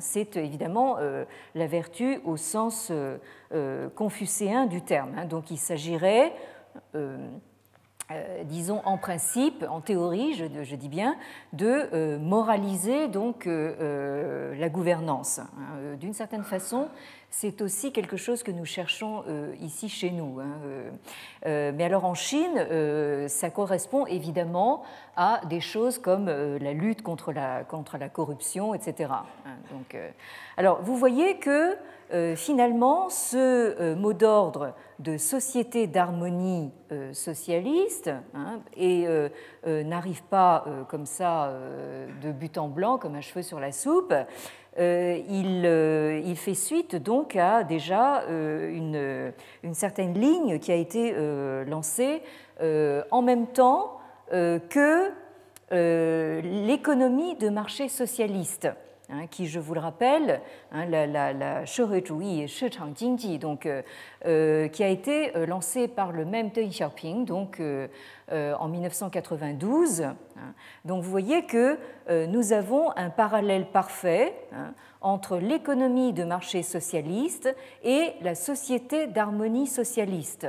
[0.00, 3.18] c'est évidemment euh, la vertu au sens euh,
[3.52, 5.12] euh, confucéen du terme.
[5.16, 5.24] Hein.
[5.26, 6.32] Donc il s'agirait
[8.10, 11.16] euh, disons en principe, en théorie, je, dis bien,
[11.54, 15.38] de euh, moraliser donc euh, la gouvernance.
[15.38, 15.96] Hein.
[15.98, 16.88] D'une certaine façon,
[17.30, 19.24] c'est aussi quelque chose que nous cherchons
[19.60, 20.38] ici chez nous.
[20.38, 21.72] Hein.
[21.72, 22.66] mais alors en Chine,
[23.28, 24.84] ça correspond évidemment
[25.16, 29.10] à des choses comme la lutte contre la, contre la corruption, etc.
[29.46, 29.56] Hein.
[29.72, 29.96] Donc,
[30.56, 31.76] alors vous voyez que
[32.36, 39.06] finalement, ce euh, mot d'ordre de société d'harmonie euh, socialiste hein, et
[39.66, 41.52] n'arrive pas comme ça
[42.22, 44.14] de but en blanc, comme un cheveu sur la soupe.
[44.78, 51.14] Il, fait suite donc à déjà une, une, certaine ligne qui a été
[51.66, 52.22] lancée
[52.60, 53.98] en même temps
[54.30, 55.10] que
[55.70, 58.68] l'économie de marché socialiste.
[59.10, 60.40] Hein, qui, je vous le rappelle,
[60.72, 61.64] hein, la, la, la
[63.38, 63.82] donc, euh,
[64.24, 67.60] euh, qui a été euh, lancée par le même Deng Xiaoping donc,
[68.30, 70.00] en 1992.
[70.02, 70.16] Hein.
[70.86, 74.34] Donc vous voyez que nous avons un parallèle parfait
[75.02, 80.46] entre l'économie de marché socialiste et la société d'harmonie socialiste.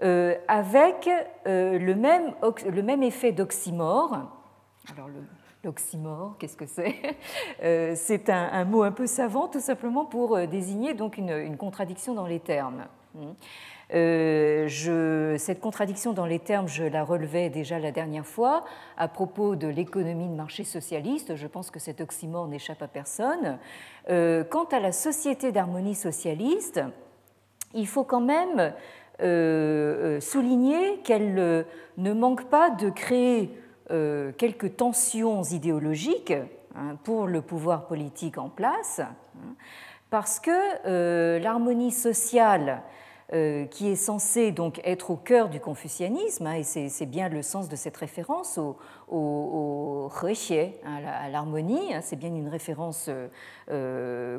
[0.00, 1.10] avec
[1.44, 2.34] le, même,
[2.70, 4.30] le même effet d'oxymore.
[5.64, 6.96] L'oxymore, qu'est-ce que c'est
[7.62, 12.14] euh, C'est un, mot un peu savant, tout simplement pour euh, désigner donc une, contradiction
[12.14, 12.86] dans les termes.
[13.14, 13.32] Hmm.
[13.94, 18.64] Euh, cette contradiction dans les termes, je la relevais déjà la dernière fois
[18.96, 21.36] à propos de l'économie de marché socialiste.
[21.36, 23.58] Je pense que cet oxymore n'échappe à personne.
[24.08, 26.80] quant à la société d'harmonie socialiste,
[27.74, 28.72] il faut quand même
[30.20, 31.66] souligner qu'elle
[31.98, 33.61] ne manque pas de créer
[34.38, 36.32] quelques tensions idéologiques
[36.74, 39.54] hein, pour le pouvoir politique en place, hein,
[40.10, 40.50] parce que
[40.86, 42.82] euh, l'harmonie sociale
[43.32, 47.42] euh, qui est censée donc être au cœur du confucianisme, hein, et c'est bien le
[47.42, 48.76] sens de cette référence au,
[49.10, 50.10] au,
[50.84, 53.10] à l'harmonie, c'est bien une référence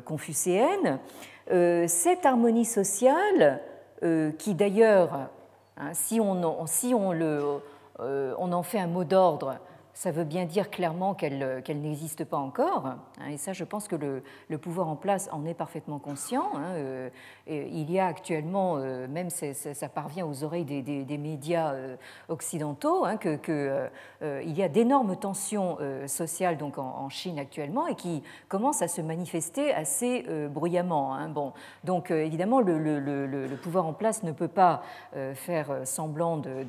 [0.04, 0.98] confucéenne,
[1.48, 3.60] cette harmonie sociale,
[4.38, 5.28] qui d'ailleurs,
[5.92, 7.58] si on, si on le euh,
[7.98, 9.58] on en fait un mot d'ordre
[9.94, 12.86] ça veut bien dire clairement qu'elle euh, n'existe pas encore.
[12.86, 12.98] Hein,
[13.30, 16.50] et ça, je pense que le, pouvoir en place en est parfaitement conscient.
[16.56, 17.08] Hein, euh,
[17.46, 21.74] il y a actuellement, euh, même ça parvient aux oreilles des, médias
[22.28, 23.88] occidentaux, hein, que,
[24.22, 29.72] y a d'énormes tensions sociales donc en, Chine actuellement et qui commencent à se manifester
[29.72, 31.16] assez bruyamment.
[31.28, 31.52] Bon,
[31.84, 34.82] donc évidemment, le, pouvoir en place ne peut pas
[35.34, 36.66] faire semblant de,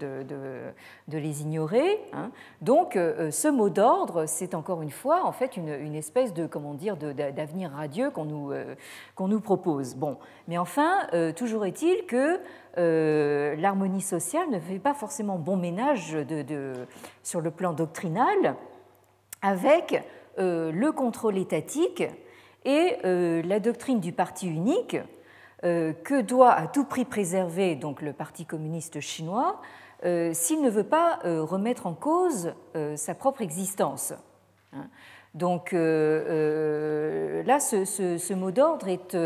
[1.07, 1.99] les ignorer.
[2.61, 2.97] Donc
[3.31, 7.71] ce mot d'ordre, c'est encore une fois en fait une, espèce de comment dire d'avenir
[7.71, 8.75] radieux qu'on nous, euh,
[9.15, 9.95] qu'on nous propose.
[9.95, 12.39] Bon, mais enfin, euh, toujours est-il que
[13.55, 16.17] l'harmonie sociale ne fait pas forcément bon ménage
[17.23, 18.55] sur le plan doctrinal
[19.41, 20.03] avec
[20.37, 22.03] le contrôle étatique
[22.65, 24.97] et la doctrine du parti unique
[25.61, 29.61] que doit à tout prix préserver donc le Parti communiste chinois
[30.05, 34.13] euh, s'il ne veut pas euh, remettre en cause euh, sa propre existence.
[34.73, 34.87] Hein.
[35.33, 35.79] Donc là,
[37.59, 39.17] ce, mot d'ordre est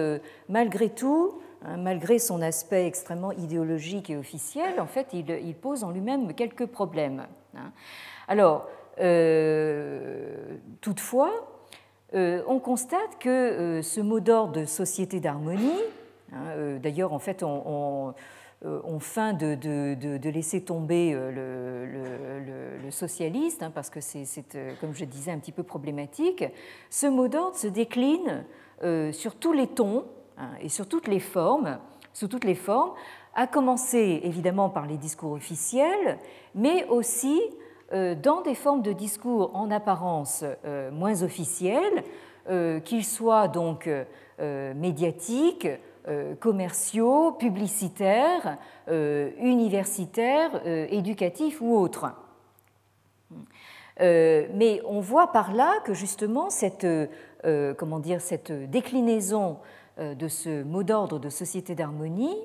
[0.48, 5.92] malgré tout, hein, malgré son aspect extrêmement idéologique et officiel, en fait, il, pose en
[5.92, 7.28] lui-même quelques problèmes.
[7.56, 7.72] Hein.
[8.28, 8.68] Alors,
[10.82, 11.32] toutefois,
[12.14, 15.80] on constate que ce mot d'ordre de société d'harmonie,
[16.82, 18.16] d'ailleurs en fait on
[19.00, 24.26] feint de, de, laisser tomber le, le, socialiste, hein, parce que c'est,
[24.82, 26.44] comme je disais, un petit peu problématique,
[26.90, 28.44] ce mot d'ordre se décline
[29.12, 30.06] sur tous les tons
[30.38, 31.78] hein, et sur toutes les formes,
[32.14, 32.94] sous toutes les formes,
[33.36, 36.18] à commencer évidemment par les discours officiels,
[36.56, 37.40] mais aussi
[37.92, 42.04] euh, dans des formes de discours en apparence euh, moins officiels,
[42.50, 43.90] euh, qu'ils soient donc
[44.76, 45.68] médiatiques,
[46.40, 52.08] commerciaux, publicitaires, universitaires, éducatifs ou autres.
[54.00, 56.88] Mais on voit par là que justement cette,
[57.78, 59.58] comment dire, cette déclinaison
[59.98, 62.38] de ce mot d'ordre de société d'harmonie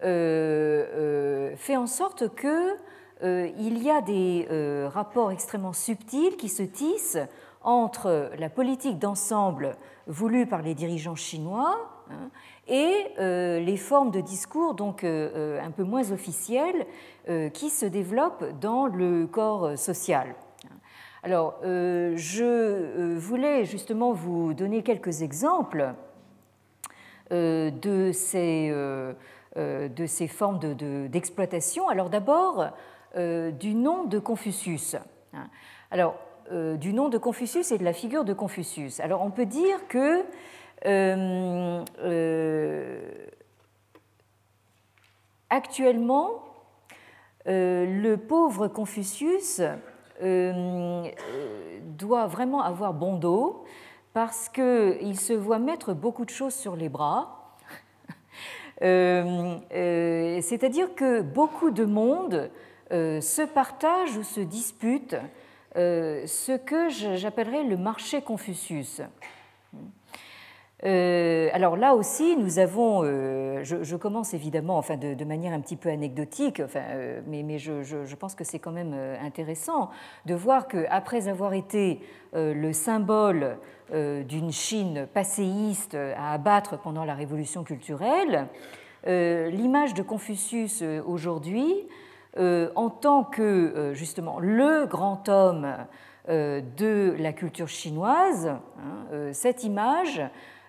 [0.00, 2.76] fait en sorte que
[3.22, 7.18] euh, il y a des euh, rapports extrêmement subtils qui se tissent
[7.62, 11.76] entre la politique d'ensemble voulue par les dirigeants chinois
[12.10, 12.30] hein,
[12.66, 16.86] et euh, les formes de discours donc un peu moins officielles
[17.52, 20.34] qui se développent dans le corps social.
[21.22, 25.94] Alors, je voulais justement vous donner quelques exemples
[27.30, 28.70] de ces,
[29.56, 30.58] de ces formes
[31.08, 31.88] d'exploitation.
[31.88, 32.70] Alors d'abord,
[33.16, 34.94] euh, du nom de Confucius.
[35.32, 35.48] Hein.
[35.90, 36.16] Alors,
[36.52, 39.00] euh, du nom de Confucius et de la figure de Confucius.
[39.00, 40.22] Alors, on peut dire que euh,
[45.50, 46.44] actuellement,
[47.46, 49.62] le pauvre Confucius
[50.20, 53.64] doit vraiment avoir bon dos
[54.12, 57.56] parce qu'il se voit mettre beaucoup de choses sur les bras.
[58.80, 62.50] C'est-à-dire que beaucoup de monde
[62.90, 65.16] euh, se partagent ou se disputent
[65.76, 69.02] euh, ce que j'appellerais le marché Confucius.
[70.84, 75.88] Euh, alors là aussi, nous avons, je, commence évidemment enfin, de, manière un petit peu
[75.88, 76.82] anecdotique, enfin,
[77.26, 79.90] mais, mais je, je, pense que c'est quand même intéressant
[80.26, 82.00] de voir qu'après avoir été
[82.32, 83.56] le symbole
[83.92, 88.46] d'une Chine passéiste à abattre pendant la révolution culturelle,
[89.04, 91.88] l'image de Confucius aujourd'hui
[92.38, 95.66] euh, en tant que euh, justement le grand homme
[96.28, 100.22] euh, de la culture chinoise, hein, cette image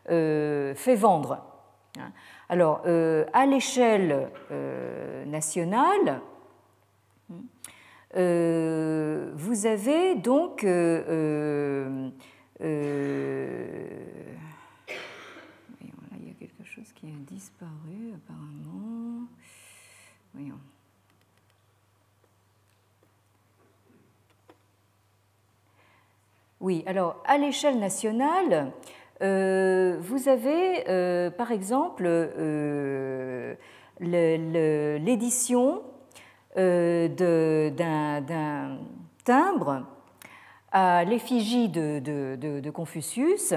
[0.09, 1.45] fait vendre.
[1.97, 2.11] Hein.
[2.49, 2.81] Alors,
[3.33, 4.29] à l'échelle
[5.27, 6.21] nationale,
[8.15, 10.69] vous avez donc il
[16.25, 19.27] y a quelque chose qui a disparu apparemment.
[20.33, 20.59] Voyons.
[26.61, 28.73] Oui, alors à l'échelle nationale,
[29.21, 33.55] euh, vous avez euh, par exemple euh,
[33.99, 35.81] l'édition
[36.55, 37.17] d'un
[39.25, 39.85] timbre
[40.71, 43.53] à l'effigie de, Confucius.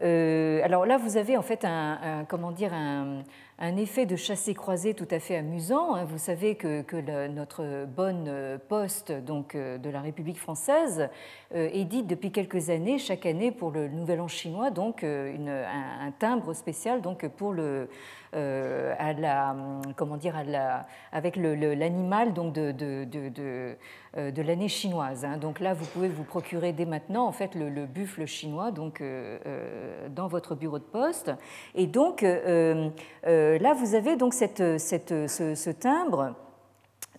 [0.00, 3.22] alors là, vous avez en fait un comment dire, un,
[3.60, 5.94] un effet de chassé-croisé tout à fait amusant.
[5.94, 6.04] Hein.
[6.04, 11.08] Vous savez que, notre bonne poste donc, euh, de la République française
[11.54, 15.66] euh, édite depuis quelques années, chaque année pour le Nouvel An chinois, donc euh,
[16.00, 17.88] un, timbre spécial donc, pour le,
[18.32, 19.56] à la,
[19.96, 20.34] comment dire,
[21.12, 23.76] avec l'animal donc de, de, de,
[24.16, 25.24] de l'année chinoise.
[25.24, 25.36] Hein.
[25.36, 29.02] Donc là, vous pouvez vous procurer dès maintenant en fait le, buffle chinois donc
[30.10, 31.32] dans votre bureau de poste.
[31.74, 32.24] Et donc
[33.26, 36.34] euh, là, vous avez donc cette, ce, timbre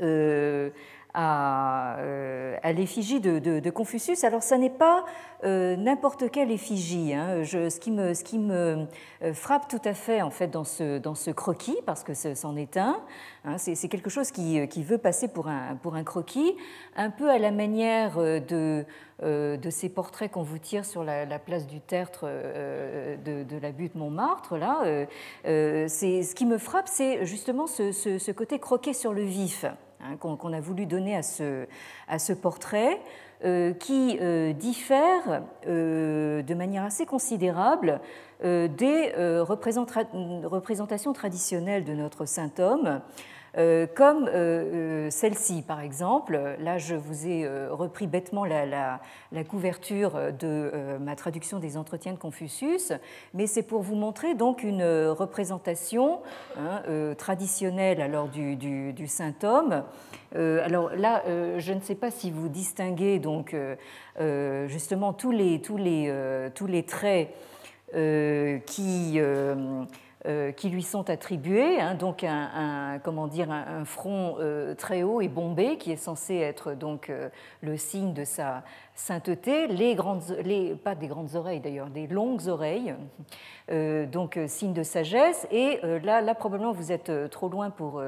[0.01, 0.69] euh,
[1.13, 4.23] à, euh, à l'effigie de, Confucius.
[4.23, 5.05] Alors, ça n'est pas
[5.43, 7.13] n'importe quelle effigie.
[7.13, 7.43] Hein.
[7.43, 8.85] ce, qui me, ce me
[9.33, 13.01] frappe tout à fait en fait dans ce, ce croquis, parce que c'en est un,
[13.45, 16.55] hein, c'est quelque chose qui, veut passer pour un, croquis,
[16.95, 18.85] un peu à la manière de
[19.23, 23.95] euh, ces portraits qu'on vous tire sur la, place du tertre euh, de, la butte
[23.95, 24.57] Montmartre.
[24.57, 29.65] Là, euh, ce qui me frappe, c'est justement ce, côté croqué sur le vif
[30.03, 32.99] hein, qu'on a voulu donner à ce, portrait.
[33.79, 34.19] qui
[34.55, 37.99] diffère de manière assez considérable
[38.43, 42.99] des représentations traditionnelles de notre saint homme, euh,
[43.55, 46.39] comme euh, celle-ci par exemple.
[46.59, 48.99] Là, je vous ai repris bêtement la,
[49.49, 52.93] couverture de ma traduction des entretiens de Confucius,
[53.33, 56.21] mais c'est pour vous montrer donc une représentation
[56.57, 56.81] hein,
[57.17, 59.83] traditionnelle alors du, du saint homme.
[60.35, 61.23] alors là,
[61.57, 63.55] je ne sais pas si vous distinguez donc
[64.67, 66.13] justement tous les, tous les,
[66.55, 67.29] tous les traits
[68.65, 69.83] qui euh,
[70.55, 75.27] qui lui sont attribués, hein, donc un, comment dire, un, front euh, très haut et
[75.27, 77.29] bombé qui est censé être donc euh,
[77.61, 78.63] le signe de sa
[78.93, 82.93] sainteté, les grandes, les, pas des grandes oreilles d'ailleurs, des longues oreilles,
[84.11, 85.47] donc signe de sagesse.
[85.49, 88.03] Et là, là, probablement, vous êtes trop loin pour,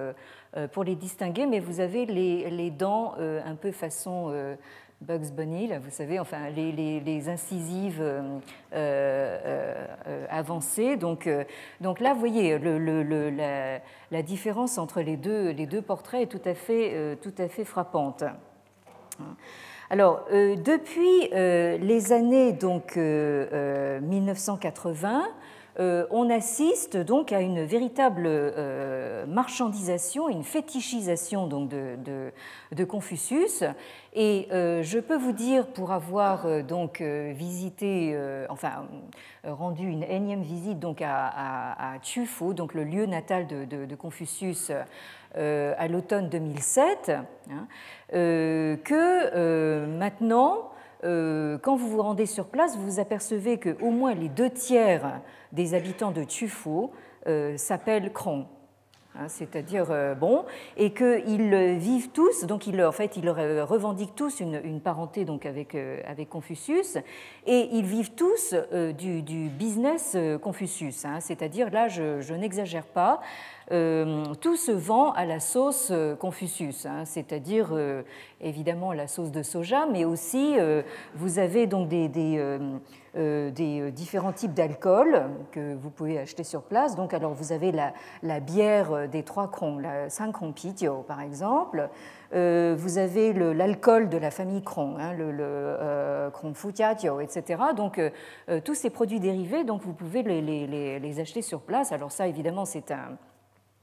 [0.72, 4.56] pour les distinguer, mais vous avez les, les dents un peu façon
[5.04, 8.22] Bugs Bunny, là, vous savez, enfin les, incisives euh,
[8.74, 10.96] euh, euh, avancées.
[10.96, 11.30] Donc,
[11.82, 13.30] donc là, vous voyez, le,
[14.12, 17.66] la, différence entre les deux, les deux portraits est tout à fait, tout à fait
[17.66, 18.24] frappante.
[19.90, 25.24] Alors, depuis les années donc, 1980, euh,
[25.80, 33.64] on assiste donc à une véritable euh, marchandisation, une fétichisation donc de, Confucius.
[34.14, 38.18] Et euh, je peux vous dire, pour avoir donc visité,
[38.50, 38.86] enfin
[39.44, 41.98] rendu une énième visite donc à, à,
[42.54, 44.72] donc le lieu natal de, Confucius,
[45.36, 47.12] à l'automne 2007,
[47.50, 47.68] hein,
[48.12, 50.73] que maintenant euh,
[51.04, 56.12] quand vous vous rendez sur place, vous apercevez qu'au moins les deux tiers des habitants
[56.12, 56.92] de Tufo
[57.28, 58.46] euh, s'appellent Kron.
[59.16, 60.44] Hein, c'est-à-dire euh, bon,
[60.76, 65.76] et qu'ils vivent tous, donc ils, en fait, ils revendiquent tous une, parenté donc avec,
[65.76, 66.98] avec Confucius,
[67.46, 68.56] et ils vivent tous
[68.98, 71.20] du, business Confucius, hein.
[71.20, 77.06] c'est-à-dire là, je, n'exagère pas, euh, tout se vend à la sauce euh, Confucius, hein,
[77.06, 78.04] c'est-à-dire euh,
[78.42, 80.56] évidemment la sauce de soja, mais aussi
[81.16, 82.10] vous avez donc des,
[83.92, 86.96] différents types d'alcool que vous pouvez acheter sur place.
[86.96, 91.90] Donc alors vous avez la, bière des trois crons, la Sankron Pitio par exemple.
[92.32, 96.32] vous avez l'alcool de la famille Kron, hein, le, le
[97.22, 97.62] etc.
[97.76, 98.02] Donc
[98.66, 101.92] tous ces produits dérivés, donc vous pouvez les, les, les acheter sur place.
[101.94, 103.18] Alors ça, évidemment, c'est un,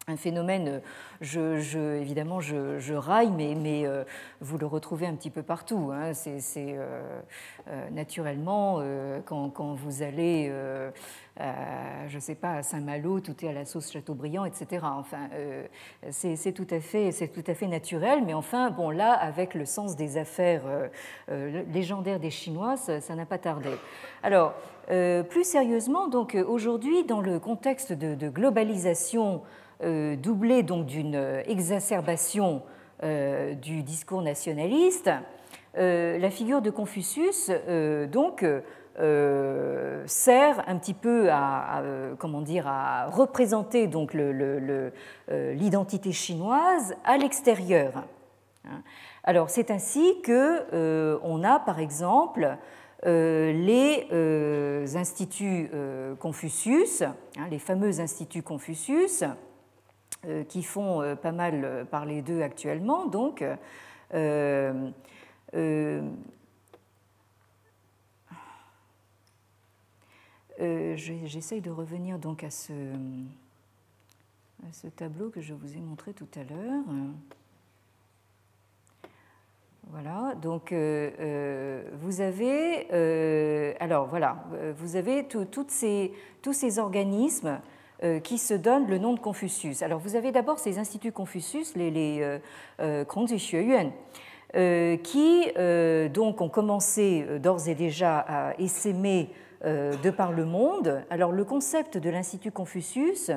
[0.09, 0.81] un phénomène,
[1.37, 4.05] euh, je, évidemment, je, raille, mais, euh,
[4.41, 5.91] vous le retrouvez un petit peu partout.
[5.93, 6.13] Hein.
[6.15, 7.21] C'est euh,
[7.91, 8.83] naturellement,
[9.25, 10.53] quand, vous allez,
[11.39, 14.85] je ne sais pas, à Saint-Malo, tout est à la sauce Chateaubriand, etc.
[14.85, 15.29] Enfin,
[16.11, 19.97] c'est tout, à fait, tout à fait naturel, mais enfin, bon, là, avec le sens
[19.97, 20.63] des affaires
[21.29, 23.71] légendaires des Chinois, ça n'a pas tardé.
[24.23, 24.55] Alors,
[24.89, 29.43] plus sérieusement, donc aujourd'hui, dans le contexte de, globalisation,
[29.83, 31.15] doublé donc d'une
[31.47, 32.63] exacerbation
[33.03, 35.11] euh, du discours nationaliste,
[35.79, 37.51] euh, la figure de Confucius
[38.13, 38.45] donc
[40.07, 41.83] sert un petit peu à,
[42.19, 44.15] comment dire à représenter donc
[45.29, 48.05] l'identité chinoise à l'extérieur.
[48.67, 48.83] Hein.
[49.25, 52.59] Alors c'est ainsi que on a par exemple
[53.03, 54.07] les
[54.95, 55.71] instituts
[56.19, 57.15] Confucius, hein,
[57.51, 59.29] les fameux instituts Confucius, euh,
[60.49, 63.07] qui font euh, pas mal euh, parler d'eux actuellement.
[63.07, 63.45] Donc,
[70.97, 72.73] j'essaye de revenir donc à ce,
[74.97, 76.85] tableau que je vous ai montré tout à l'heure.
[79.89, 84.45] Voilà, donc vous avez, alors voilà,
[84.77, 86.13] vous avez toutes ces,
[86.43, 87.80] tous ces organismes euh,
[88.23, 89.83] qui se donnent le nom de Confucius.
[89.83, 92.39] Alors vous avez d'abord ces instituts Confucius, les, les euh,
[92.81, 93.05] euh,
[94.57, 95.47] euh qui
[96.13, 99.31] donc ont commencé d'ores et déjà à essaimer
[99.65, 101.03] de par le monde.
[101.11, 103.31] Alors le concept de l'Institut Confucius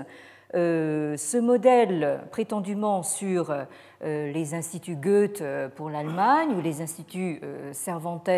[0.53, 3.53] ce modèle prétendument sur
[4.01, 5.43] les instituts Goethe
[5.75, 7.41] pour l'Allemagne ou les instituts
[7.71, 8.29] Cervantes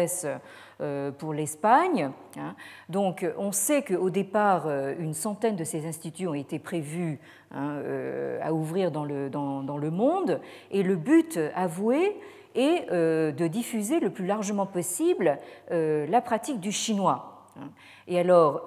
[0.82, 2.12] euh, pour l'Espagne.
[2.38, 2.54] Hein.
[2.90, 7.18] Donc on sait qu'au départ, euh, une centaine de ces instituts ont été prévus
[7.52, 10.42] hein, euh, à ouvrir dans le, dans, dans le, monde,
[10.72, 12.18] et le but avoué
[12.56, 15.38] est de diffuser le plus largement possible
[15.72, 17.35] la pratique du chinois.
[17.58, 17.70] Hein.
[18.08, 18.66] Et alors,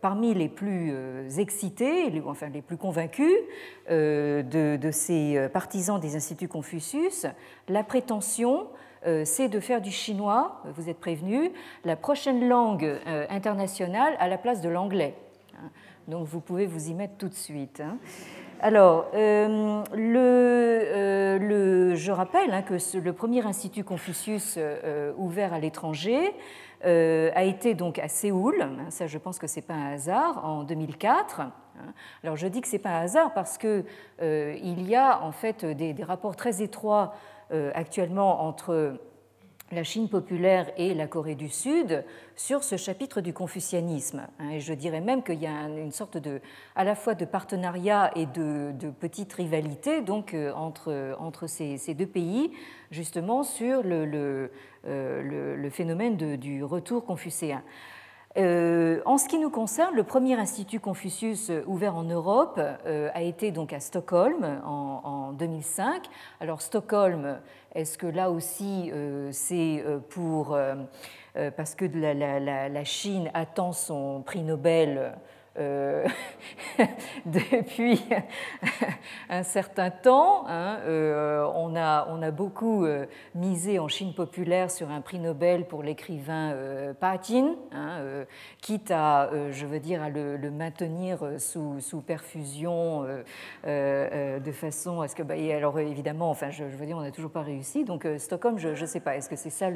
[0.00, 0.92] parmi les plus
[1.38, 3.32] excités, enfin les plus convaincus
[3.88, 4.42] de,
[4.76, 7.26] de, ces partisans des instituts Confucius,
[7.68, 8.66] la prétention
[9.06, 11.52] euh, c'est de faire du chinois, vous êtes prévenus,
[11.84, 15.14] la prochaine langue euh, internationale à la place de l'anglais.
[15.54, 15.70] Hein.
[16.08, 17.80] Donc vous pouvez vous y mettre tout de suite.
[17.80, 17.98] Hein.
[18.60, 19.80] Alors, je
[22.10, 24.58] rappelle que le premier institut Confucius
[25.18, 26.32] ouvert à l'étranger
[26.86, 30.62] a été donc à Séoul, ça je pense que ce n'est pas un hasard, en
[30.62, 31.40] 2004.
[31.40, 31.52] Hein.
[32.22, 33.84] Alors je dis que ce n'est pas un hasard parce qu'il
[34.22, 37.14] euh, y a en fait des, rapports très étroits
[37.52, 38.98] euh, actuellement entre
[39.72, 42.04] la Chine populaire et la Corée du Sud
[42.36, 44.26] sur ce chapitre du confucianisme.
[44.38, 44.50] Hein.
[44.50, 46.40] Et je dirais même qu'il y a une sorte de,
[46.76, 51.94] à la fois de partenariat et de, petite rivalité donc, euh, entre, entre ces, ces,
[51.94, 52.52] deux pays,
[52.90, 54.50] justement sur le, le,
[54.84, 57.62] le phénomène du retour confucéen.
[58.36, 63.08] Euh, en ce qui nous concerne, le premier institut Confucius euh, ouvert en Europe euh,
[63.14, 66.02] a été donc à Stockholm en, 2005.
[66.40, 67.38] Alors Stockholm,
[67.76, 68.90] est-ce que là aussi
[69.30, 70.58] c'est pour
[71.56, 75.12] parce que la, Chine attend son prix Nobel
[75.58, 76.04] euh,
[77.26, 78.02] depuis
[79.30, 80.46] un certain temps.
[80.48, 85.18] Hein, euh, on, a, on, a, beaucoup euh, misé en Chine populaire sur un prix
[85.18, 86.54] Nobel pour l'écrivain
[87.00, 88.00] Pa Jin, hein,
[88.60, 93.06] quitte à, je veux dire, à le, maintenir sous, sous perfusion
[93.64, 95.22] de façon à ce que.
[95.22, 97.84] Bah, alors évidemment, enfin, je, veux dire, on n'a toujours pas réussi.
[97.84, 99.16] Donc Stockholm, je ne sais pas.
[99.16, 99.68] Est-ce que c'est ça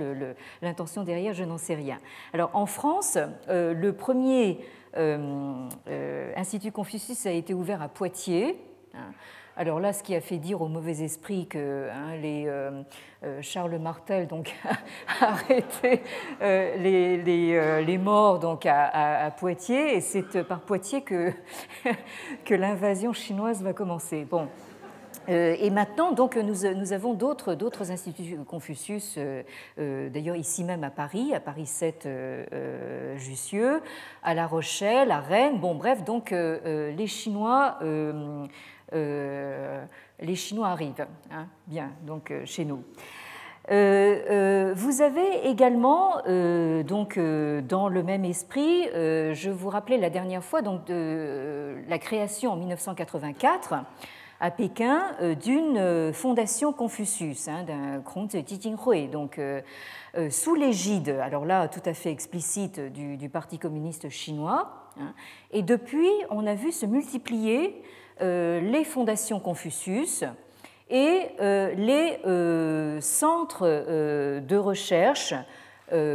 [0.62, 1.32] l'intention derrière?
[1.32, 1.98] Je n'en sais rien.
[2.32, 3.18] Alors en France,
[3.48, 4.60] le premier
[4.94, 8.56] Institut Confucius a été ouvert à Poitiers.
[8.94, 9.12] Hein.
[9.56, 12.82] Alors là, ce qui a fait dire au mauvais esprit que hein, euh,
[13.42, 14.54] Charles Martel donc,
[15.20, 16.02] a arrêté
[16.40, 21.32] les, morts donc, à, Poitiers, et c'est par Poitiers que,
[22.44, 24.24] que l'invasion chinoise va commencer.
[24.24, 24.69] Bon, euh,
[25.28, 29.42] et maintenant, donc, nous, avons d'autres instituts Confucius, euh,
[29.78, 32.08] euh, d'ailleurs ici même à Paris, à Paris 7
[33.16, 33.80] Jussieu,
[34.22, 35.58] à La Rochelle, à Rennes.
[35.58, 37.78] Bon, bref, donc les Chinois,
[38.92, 42.82] les Chinois arrivent, hein, bien, donc chez nous.
[43.68, 46.22] vous avez également,
[46.84, 52.52] donc, dans le même esprit, je vous rappelais la dernière fois donc, de la création
[52.52, 53.74] en 1984
[54.40, 59.60] à Pékin euh, d'une euh, fondation Confucius, hein, d'un Kongzi Jijinghui, donc euh,
[60.30, 64.88] sous l'égide, alors là tout à fait explicite, du, Parti communiste chinois.
[64.98, 65.14] Hein.
[65.52, 67.80] et depuis, on a vu se multiplier
[68.20, 70.24] les fondations Confucius
[70.90, 72.18] et les
[73.00, 73.66] centres
[74.40, 75.32] de recherche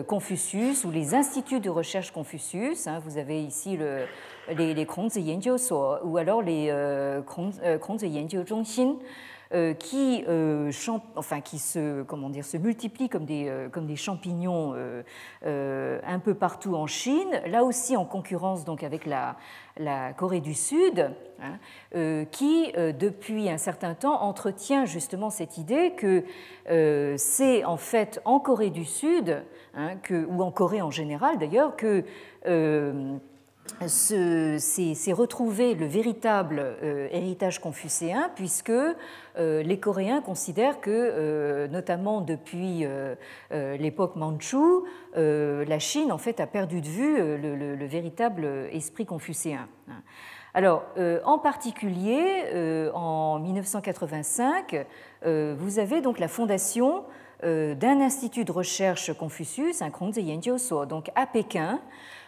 [0.07, 2.87] Confucius ou les instituts de recherche Confucius.
[2.87, 2.99] Hein.
[3.03, 4.05] vous avez ici le,
[4.53, 4.85] les, les
[6.03, 7.21] ou alors les euh,
[7.63, 8.43] euh, euh
[9.79, 10.71] qui, euh,
[11.15, 14.75] enfin, qui se, comment dire, se multiplient comme des, comme des champignons
[15.43, 19.37] un peu partout en Chine, là aussi en concurrence donc avec la,
[19.77, 26.23] la Corée du Sud, hein, qui depuis un certain temps entretient justement cette idée que
[27.17, 29.43] c'est en fait en Corée du Sud,
[29.75, 32.03] hein, que, ou en Corée en général d'ailleurs, que
[33.87, 38.93] c'est retrouver le véritable euh, héritage confucéen, puisque euh,
[39.35, 42.85] les Coréens considèrent que, euh, notamment depuis
[43.51, 44.85] l'époque mandchoue,
[45.15, 49.67] la Chine en fait a perdu de vue le, véritable esprit confucéen.
[50.53, 50.85] Alors,
[51.25, 54.85] en particulier, en 1985,
[55.25, 57.03] vous avez donc la fondation
[57.43, 60.39] d'un institut de recherche Confucius, un Kongzi
[60.87, 61.79] donc à Pékin,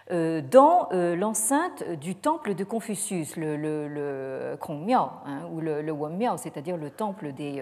[0.09, 5.93] dans euh, l'enceinte du temple de Confucius, le, le, le Miao, hein, ou le, le
[6.37, 7.61] c'est-à-dire le temple des,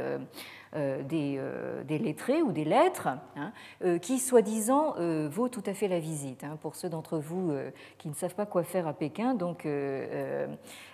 [0.75, 3.51] euh, des, lettrés ou des lettres, hein,
[3.99, 4.95] qui soi-disant
[5.27, 6.43] vaut tout à fait la visite.
[6.43, 7.51] Hein, pour ceux d'entre vous
[7.97, 9.67] qui ne savent pas quoi faire à Pékin, donc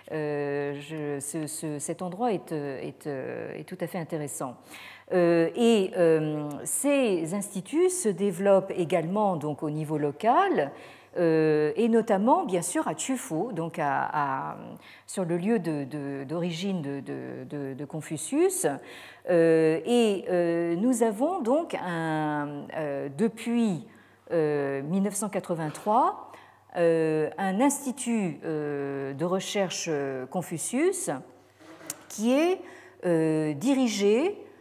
[0.08, 4.56] cet endroit est, est, tout à fait intéressant.
[5.12, 5.90] et
[6.64, 12.94] ces instituts se développent également donc, au niveau local euh, et notamment, bien sûr, à
[12.94, 14.56] Tufu, donc à,
[15.06, 18.66] sur le lieu d'origine de, de, Confucius.
[19.28, 21.76] Euh, et euh, nous avons donc,
[23.18, 23.86] depuis
[24.30, 26.32] 1983,
[26.74, 29.90] un institut de recherche
[30.30, 31.10] Confucius
[32.08, 32.58] qui est
[33.54, 34.51] dirigé euh,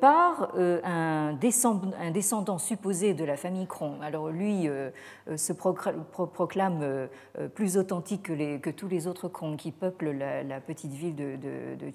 [0.00, 4.00] par euh, un, descendant, supposé de la famille Kron.
[4.00, 4.90] Alors lui euh,
[5.36, 7.08] se proclame
[7.54, 11.92] plus authentique que, tous les autres Kron qui peuplent la, petite ville de, de.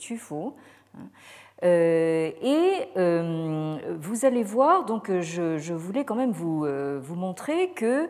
[0.97, 1.09] Hein.
[1.63, 2.87] et
[3.99, 6.65] vous allez voir, donc je, voulais quand même vous,
[7.15, 8.07] montrer que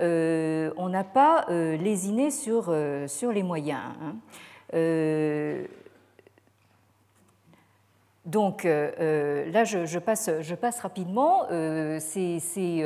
[0.00, 2.74] on n'a pas lésiné sur,
[3.06, 3.82] sur les moyens.
[4.02, 4.14] Hein.
[8.24, 11.46] Donc là, je, passe, je, passe, rapidement.
[11.98, 12.82] c'est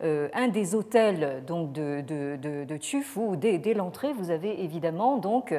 [0.00, 5.16] un des hôtels donc, de, de, de, Tuf où dès, dès l'entrée, vous avez évidemment
[5.16, 5.54] donc,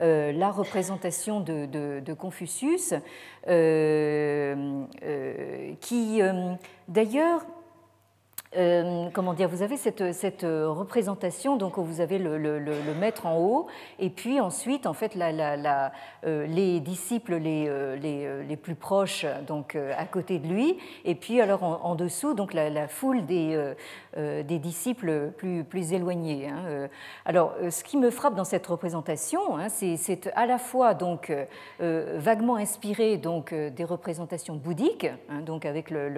[0.00, 2.94] la représentation de, Confucius,
[5.80, 6.20] qui
[6.88, 7.46] d'ailleurs
[8.54, 10.00] euh, comment dire, vous avez cette,
[10.42, 13.66] représentation, donc vous avez le, maître en haut,
[13.98, 20.04] et puis ensuite, en fait, euh, les disciples les, euh, les, plus proches, donc à
[20.06, 23.74] côté de lui, et puis alors en, dessous, donc la, foule des,
[24.16, 26.48] des disciples plus, plus éloignés.
[26.48, 26.88] Hein.
[27.24, 31.32] Alors, ce qui me frappe dans cette représentation, hein, c'est à la fois donc
[31.78, 36.08] vaguement inspiré donc des représentations bouddhiques, hein, donc avec le,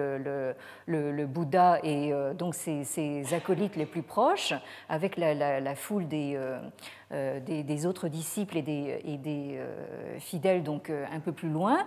[0.87, 4.53] le Bouddha et euh, donc ses, acolytes les plus proches,
[4.87, 6.59] avec la, foule euh,
[7.11, 9.59] euh, des, des, autres disciples et des,
[10.19, 11.77] fidèles donc un peu plus loin.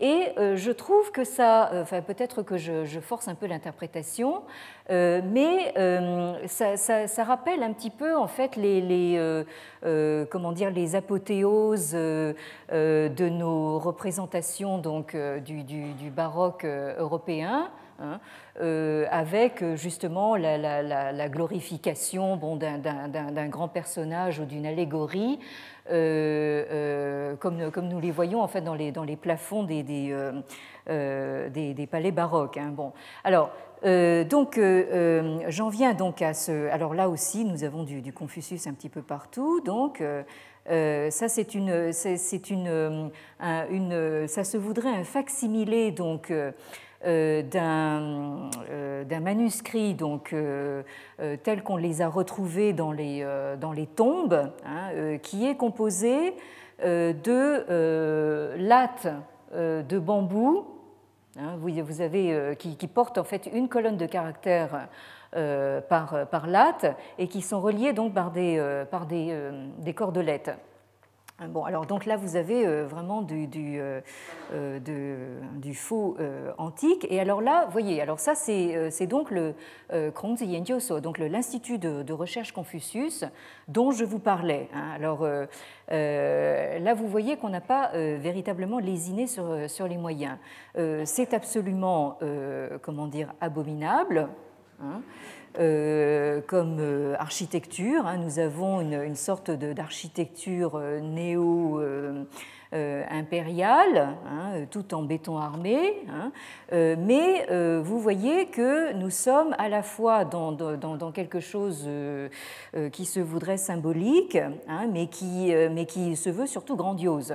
[0.00, 4.42] Et je trouve que ça, enfin peut-être que je, force un peu l'interprétation,
[4.90, 5.74] mais
[6.46, 9.44] ça, rappelle un petit peu en fait les,
[10.30, 17.70] comment dire les apothéoses de nos représentations donc du, du baroque européen.
[18.00, 18.20] Hein,
[18.60, 25.38] euh, avec justement la, glorification bon, d'un grand personnage ou d'une allégorie,
[25.90, 29.84] euh, euh, comme, comme, nous les voyons en fait dans les, dans les plafonds des,
[29.84, 30.12] des,
[30.88, 32.56] des, palais baroques.
[32.56, 32.72] Hein.
[32.74, 32.92] Bon.
[33.22, 33.52] Alors,
[33.84, 34.60] donc,
[35.48, 36.68] j'en viens donc à ce.
[36.70, 39.60] Alors là aussi, nous avons du, du Confucius un petit peu partout.
[39.60, 40.02] Donc,
[40.66, 46.32] ça, c'est une, c'est une, une, ça se voudrait un facsimilé donc
[47.04, 50.82] euh, euh, d'un manuscrit donc, euh,
[51.44, 53.24] tel qu'on les a retrouvés dans les,
[53.60, 56.34] dans les tombes, hein, qui est composé
[56.82, 59.08] de lattes
[59.54, 60.66] de bambou,
[61.38, 64.88] hein, vous, avez, qui, portent en fait une colonne de caractères
[65.32, 66.86] par, par latte
[67.18, 69.36] et qui sont reliées donc par des, par des,
[69.78, 70.50] des cordelettes.
[71.46, 74.00] Bon, alors donc là, vous avez euh, vraiment du, euh,
[74.52, 76.16] euh, faux
[76.58, 77.06] antique.
[77.10, 79.54] Et alors là, voyez, alors ça, c'est donc le
[80.10, 83.24] Kronzi Yendyoso, donc l'Institut de, recherche Confucius,
[83.68, 84.68] dont je vous parlais.
[84.74, 84.90] Hein.
[84.96, 85.24] Alors
[85.90, 90.38] là, vous voyez qu'on n'a pas véritablement lésiné sur, sur les moyens.
[91.04, 92.18] c'est absolument,
[92.82, 94.28] comment dire, abominable.
[94.82, 95.02] Hein.
[95.58, 98.06] Euh, comme euh, architecture.
[98.06, 98.18] Hein.
[98.18, 101.82] Nous avons une, sorte d'architecture euh, néo
[102.72, 106.32] impériale, hein, tout en béton armé, hein.
[106.72, 111.88] euh, mais euh, vous voyez que nous sommes à la fois dans, dans, quelque chose
[112.92, 117.34] qui se voudrait symbolique, hein, mais, qui, mais qui se veut surtout grandiose.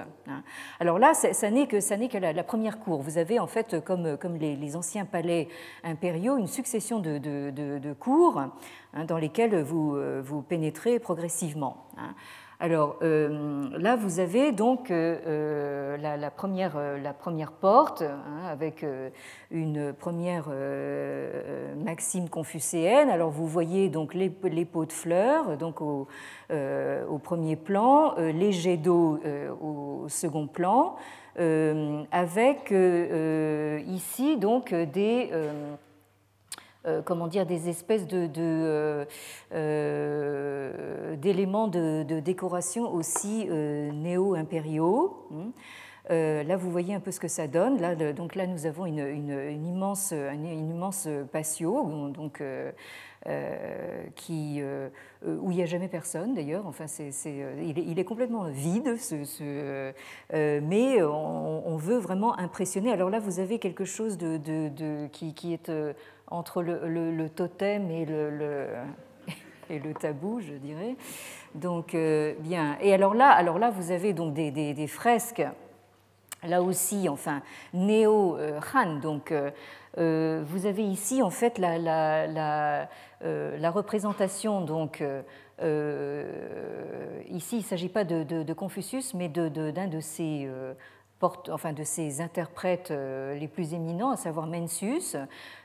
[0.79, 3.01] Alors là, ça n'est que, ça que la, première cour.
[3.01, 5.47] Vous avez en fait, comme, comme les, anciens palais
[5.84, 8.41] impériaux, une succession de, de, de cours
[9.07, 11.88] dans lesquelles vous, vous pénétrez progressivement.
[12.64, 16.72] Alors euh, là, vous avez donc euh, euh, la, première,
[17.59, 18.86] porte hein, avec
[19.51, 20.47] une première
[21.76, 23.09] maxime confucéenne.
[23.09, 26.07] Alors vous voyez donc les, pots de fleurs donc au,
[27.22, 29.20] premier plan, les jets d'eau
[29.61, 30.95] au second plan,
[31.36, 32.74] avec
[33.88, 35.32] ici donc des
[37.05, 39.05] comment dire, des espèces de, euh,
[39.53, 45.27] euh, d'éléments de, décoration aussi néo-impériaux.
[45.34, 45.51] Hein.
[46.09, 47.79] là, vous voyez un peu ce que ça donne.
[47.79, 48.99] Là, donc là, nous avons une,
[49.65, 52.43] immense, une, immense patio, donc,
[54.15, 54.61] qui,
[55.25, 56.67] où il n'y a jamais personne d'ailleurs.
[56.67, 57.11] Enfin, c'est,
[57.61, 58.97] il, est, complètement vide,
[60.31, 62.91] mais on, veut vraiment impressionner.
[62.91, 65.71] Alors là, vous avez quelque chose de, qui, qui, est
[66.34, 68.67] entre le, totem et le,
[69.69, 70.95] et le tabou, je dirais.
[71.53, 72.75] Donc, euh, bien.
[72.81, 75.43] Et alors là, alors là, vous avez donc des, fresques,
[76.43, 77.41] là aussi, enfin,
[77.73, 78.95] néo-Han.
[78.95, 79.51] Donc, euh,
[79.99, 82.88] euh, vous avez ici, en fait, la, la,
[83.21, 85.03] la, représentation, donc,
[87.29, 90.01] ici, il ne s'agit pas de, Confucius, mais d'un de, de,
[91.49, 95.15] enfin, de ses interprètes euh, les plus éminents, à savoir Mencius.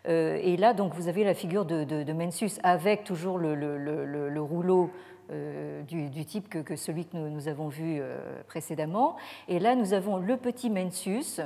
[0.09, 4.91] Euh, et là, donc, vous avez la figure de, Mencius avec toujours le, rouleau
[5.31, 8.01] euh, du, type que, celui que nous, avons vu
[8.47, 9.17] précédemment.
[9.49, 11.41] Et là, nous avons le petit Mencius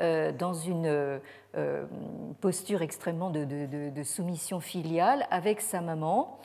[0.00, 1.20] dans une
[2.40, 6.40] posture extrêmement de, soumission filiale avec sa maman.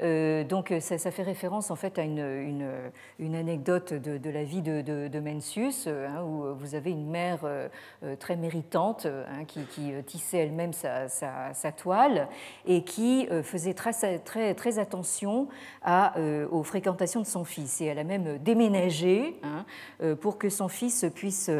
[0.00, 4.80] Euh, donc ça, fait référence en fait à une, une, anecdote de, la vie de,
[4.82, 7.40] de, Mencius, hein, où vous avez une mère
[8.18, 12.28] très méritante hein, qui, tissait elle-même sa, toile
[12.66, 15.48] et qui faisait très, très, très attention
[15.86, 17.80] aux fréquentations de son fils.
[17.80, 19.64] Et elle a même déménagé hein,
[20.16, 21.50] pour que son fils puisse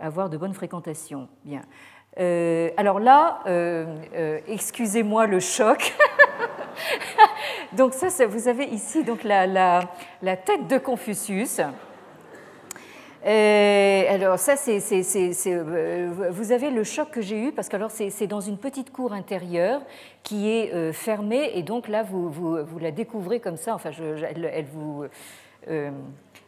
[0.00, 1.28] avoir de bonnes fréquentations.
[1.44, 1.62] Bien.
[2.18, 5.94] Euh, alors là, euh, euh, excusez-moi le choc.
[7.72, 9.86] donc ça, vous avez ici donc la,
[10.44, 11.60] tête de Confucius.
[13.24, 14.78] alors ça, c'est,
[16.30, 19.14] vous avez le choc que j'ai eu parce que alors c'est, dans une petite cour
[19.14, 19.80] intérieure
[20.22, 23.74] qui est fermée et donc là vous, la découvrez comme ça.
[23.74, 23.90] Enfin,
[24.34, 25.04] elle, vous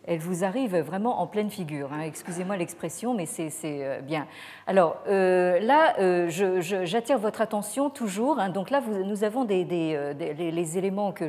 [0.07, 1.92] elle vous arrive vraiment en pleine figure.
[1.92, 2.02] Hein.
[2.02, 4.26] Excusez-moi l'expression, mais c'est euh, bien.
[4.66, 8.38] Alors euh, là, euh, j'attire votre attention toujours.
[8.38, 8.50] Hein.
[8.50, 11.28] Donc là, nous avons les, éléments que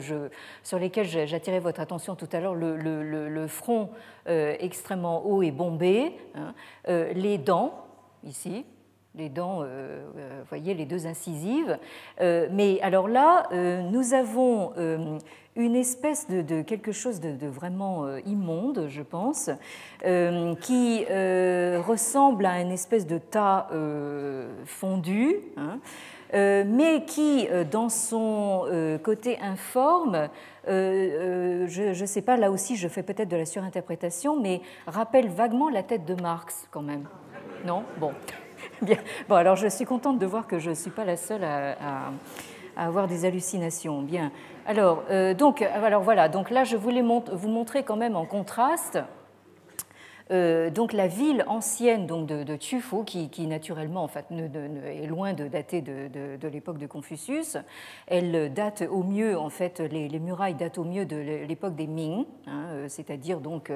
[0.63, 3.89] sur lesquels j'attirais votre attention tout à l'heure, le, front
[4.25, 6.53] extrêmement haut et bombé, hein.
[6.87, 7.85] les dents,
[8.23, 8.65] ici,
[9.13, 11.77] les dents, vous voyez, les deux incisives.
[12.19, 14.73] mais alors là, nous avons
[15.55, 19.49] une espèce de, quelque chose de, vraiment euh, immonde, je pense,
[20.05, 23.67] euh, qui euh, ressemble à une espèce de tas
[24.65, 25.79] fondu, hein,
[26.33, 28.65] mais qui, dans son
[29.03, 30.29] côté informe,
[30.67, 35.69] je ne sais pas, là aussi je fais peut-être de la surinterprétation, mais rappelle vaguement
[35.69, 37.05] la tête de Marx quand même.
[37.65, 37.83] Non?
[37.99, 38.11] Bon.
[38.81, 38.97] Bien.
[39.29, 41.71] Bon, alors je suis contente de voir que je ne suis pas la seule à,
[41.71, 42.11] à
[42.77, 44.01] avoir des hallucinations.
[44.01, 44.31] Bien.
[44.65, 48.99] Alors, euh, donc, alors voilà, donc là je voulais vous montrer quand même en contraste
[50.31, 55.47] euh, donc la ville ancienne donc de, de qui, naturellement en fait, est loin de
[55.47, 57.57] dater de, l'époque de Confucius,
[58.07, 61.17] elle date au mieux, en fait, les, murailles datent au mieux de
[61.47, 63.71] l'époque des Ming, hein, euh, c'est-à-dire donc,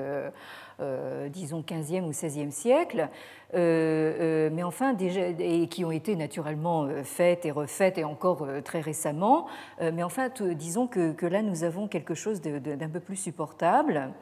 [1.30, 3.10] disons, 15e ou 16e siècle.
[3.54, 9.47] mais enfin, déjà, et qui ont été naturellement faites et refaites et encore très récemment.
[9.80, 14.14] mais enfin, disons que, là, nous avons quelque chose d'un peu plus supportable.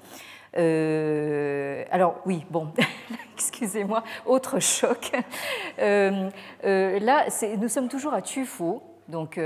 [0.56, 2.72] Euh, alors oui, bon,
[3.36, 5.12] excusez-moi, autre choc.
[5.80, 6.30] Euh,
[6.64, 7.26] euh, là,
[7.58, 9.40] nous sommes toujours à Tufo, donc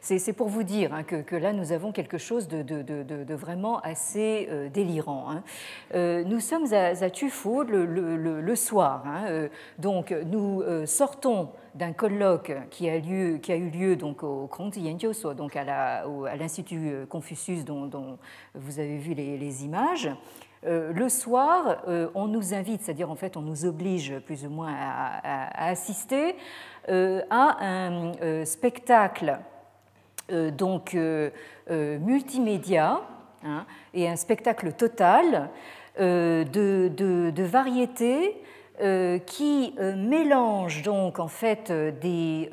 [0.00, 5.30] c'est pour vous dire hein, que, là, nous avons quelque chose de, vraiment assez délirant.
[5.30, 5.42] Hein.
[6.24, 9.48] nous sommes à, Tufo le, soir, hein.
[9.78, 14.82] donc nous sortons d'un colloque qui a, lieu, qui a eu lieu donc au Kongzi
[15.36, 18.18] donc à l'Institut euh, Confucius dont,
[18.54, 20.10] vous avez vu les, images.
[20.66, 24.50] Euh, le soir, euh, on nous invite, c'est-à-dire en fait on nous oblige plus ou
[24.50, 26.36] moins à, assister
[26.88, 29.38] à un spectacle
[30.30, 30.96] donc
[31.68, 33.02] multimédia
[33.44, 35.50] hein, et un spectacle total
[35.98, 36.44] de,
[36.96, 38.40] de, de variétés
[38.80, 42.48] euh, qui euh, mélange donc en fait euh, des,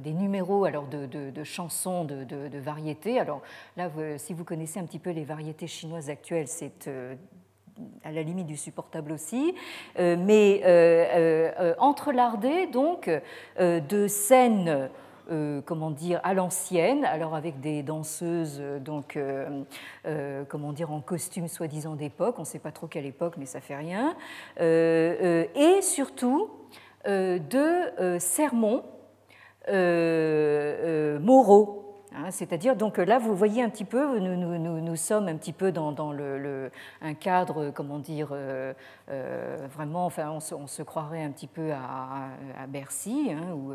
[0.00, 3.20] des, numéros alors de, chansons de, de, variétés.
[3.20, 3.40] Alors
[3.76, 6.90] là, si vous connaissez un petit peu les variétés chinoises actuelles, c'est
[8.02, 9.54] à la limite du supportable aussi,
[9.98, 10.62] mais
[11.78, 13.10] entrelardé donc
[13.58, 14.90] de scènes
[15.30, 21.00] euh, comment dire, à l'ancienne, alors avec des danseuses, euh, donc, euh, comment dire, en
[21.00, 24.14] costume soi-disant d'époque, on ne sait pas trop quelle époque, mais ça fait rien,
[24.58, 26.50] et surtout
[27.06, 28.84] de sermons
[31.20, 31.85] moraux.
[32.16, 35.52] Hein, c'est-à-dire, donc là, vous voyez un petit peu, nous, nous, nous, sommes un petit
[35.52, 36.70] peu dans, le,
[37.02, 38.34] un cadre, comment dire,
[39.06, 43.74] vraiment, enfin, on se, on se, croirait un petit peu à, à Bercy, hein, ou,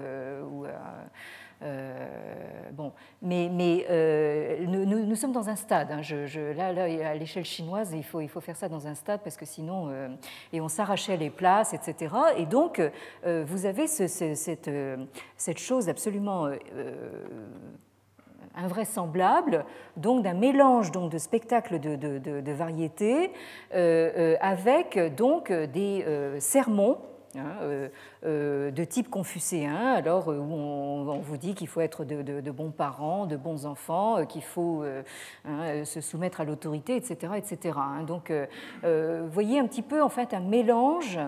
[1.64, 2.08] euh,
[2.72, 5.92] bon, mais, mais euh, nous, nous, sommes dans un stade.
[5.92, 6.02] Hein.
[6.56, 9.46] là, à l'échelle chinoise, il faut, il faut faire ça dans un stade parce que
[9.46, 10.08] sinon, euh,
[10.54, 12.16] et on s'arrachait les places, etc.
[12.38, 12.82] Et donc,
[13.24, 14.72] vous avez ce, cette,
[15.38, 16.50] cette, chose absolument
[18.56, 19.66] invraisemblable,
[19.98, 26.06] donc d'un mélange donc de spectacles de, de, avec donc des
[26.40, 26.98] sermons
[27.38, 27.88] euh,
[28.26, 32.72] euh, de type confucéen, alors euh, où on, vous dit qu'il faut être de, bons
[32.72, 34.84] parents, de bons enfants, qu'il faut
[35.46, 37.34] hein, se soumettre à l'autorité, etc.
[37.38, 37.78] etc.
[37.78, 38.04] Hein.
[38.04, 38.32] Donc,
[38.84, 41.20] vous voyez un petit peu en fait un mélange.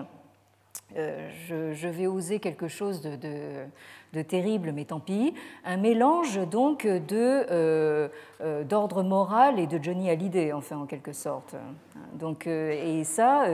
[0.94, 3.66] Je, vais oser quelque chose de
[4.22, 5.34] terrible, mais tant pis,
[5.64, 7.00] un mélange donc de,
[7.50, 8.08] euh,
[8.40, 11.56] euh, d'ordre moral et de Johnny Hallyday, enfin en quelque sorte.
[12.14, 13.46] Donc, euh, et ça,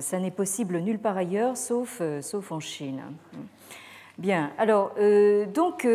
[0.00, 3.02] ça n'est possible nulle part ailleurs, sauf, sauf en Chine.
[4.18, 4.94] Bien, alors,
[5.52, 5.88] donc,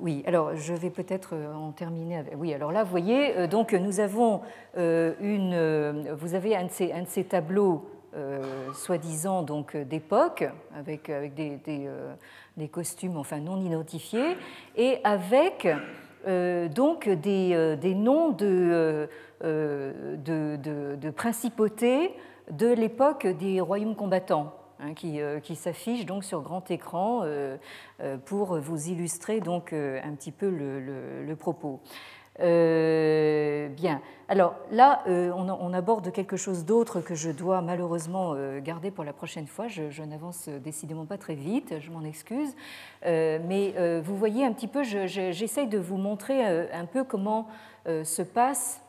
[0.00, 2.24] oui, alors je vais peut-être en terminer.
[2.36, 4.40] Oui, alors là, vous voyez, donc nous avons
[4.76, 6.12] une.
[6.18, 7.91] Vous avez un de un de ces tableaux
[8.74, 10.44] soi-disant donc d'époque,
[10.76, 11.88] avec, avec des, des,
[12.56, 14.36] des, costumes enfin non identifiés,
[14.76, 15.66] et avec
[16.26, 19.08] donc des, des noms de,
[19.42, 22.14] de, principautés
[22.50, 24.52] de l'époque des royaumes combattants.
[24.84, 27.56] Hein, qui, euh, qui s'affichent donc sur grand écran euh,
[28.00, 31.80] euh, pour vous illustrer donc un petit peu le, propos.
[32.38, 34.00] Bien.
[34.28, 39.46] Alors là, on, aborde quelque chose d'autre que je dois malheureusement garder pour la prochaine
[39.46, 39.68] fois.
[39.68, 42.54] Je, je n'avance décidément pas très vite, je m'en excuse.
[43.04, 47.48] mais vous voyez un petit peu, j'essaye de vous montrer un peu comment
[47.86, 48.82] se passe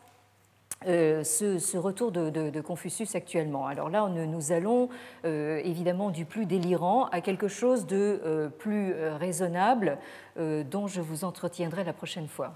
[0.88, 3.68] euh, ce, retour de, Confucius actuellement.
[3.68, 4.90] Alors là, nous allons
[5.26, 9.98] euh, évidemment du plus délirant à quelque chose de euh, plus raisonnable
[10.36, 12.56] dont je vous entretiendrai la prochaine fois.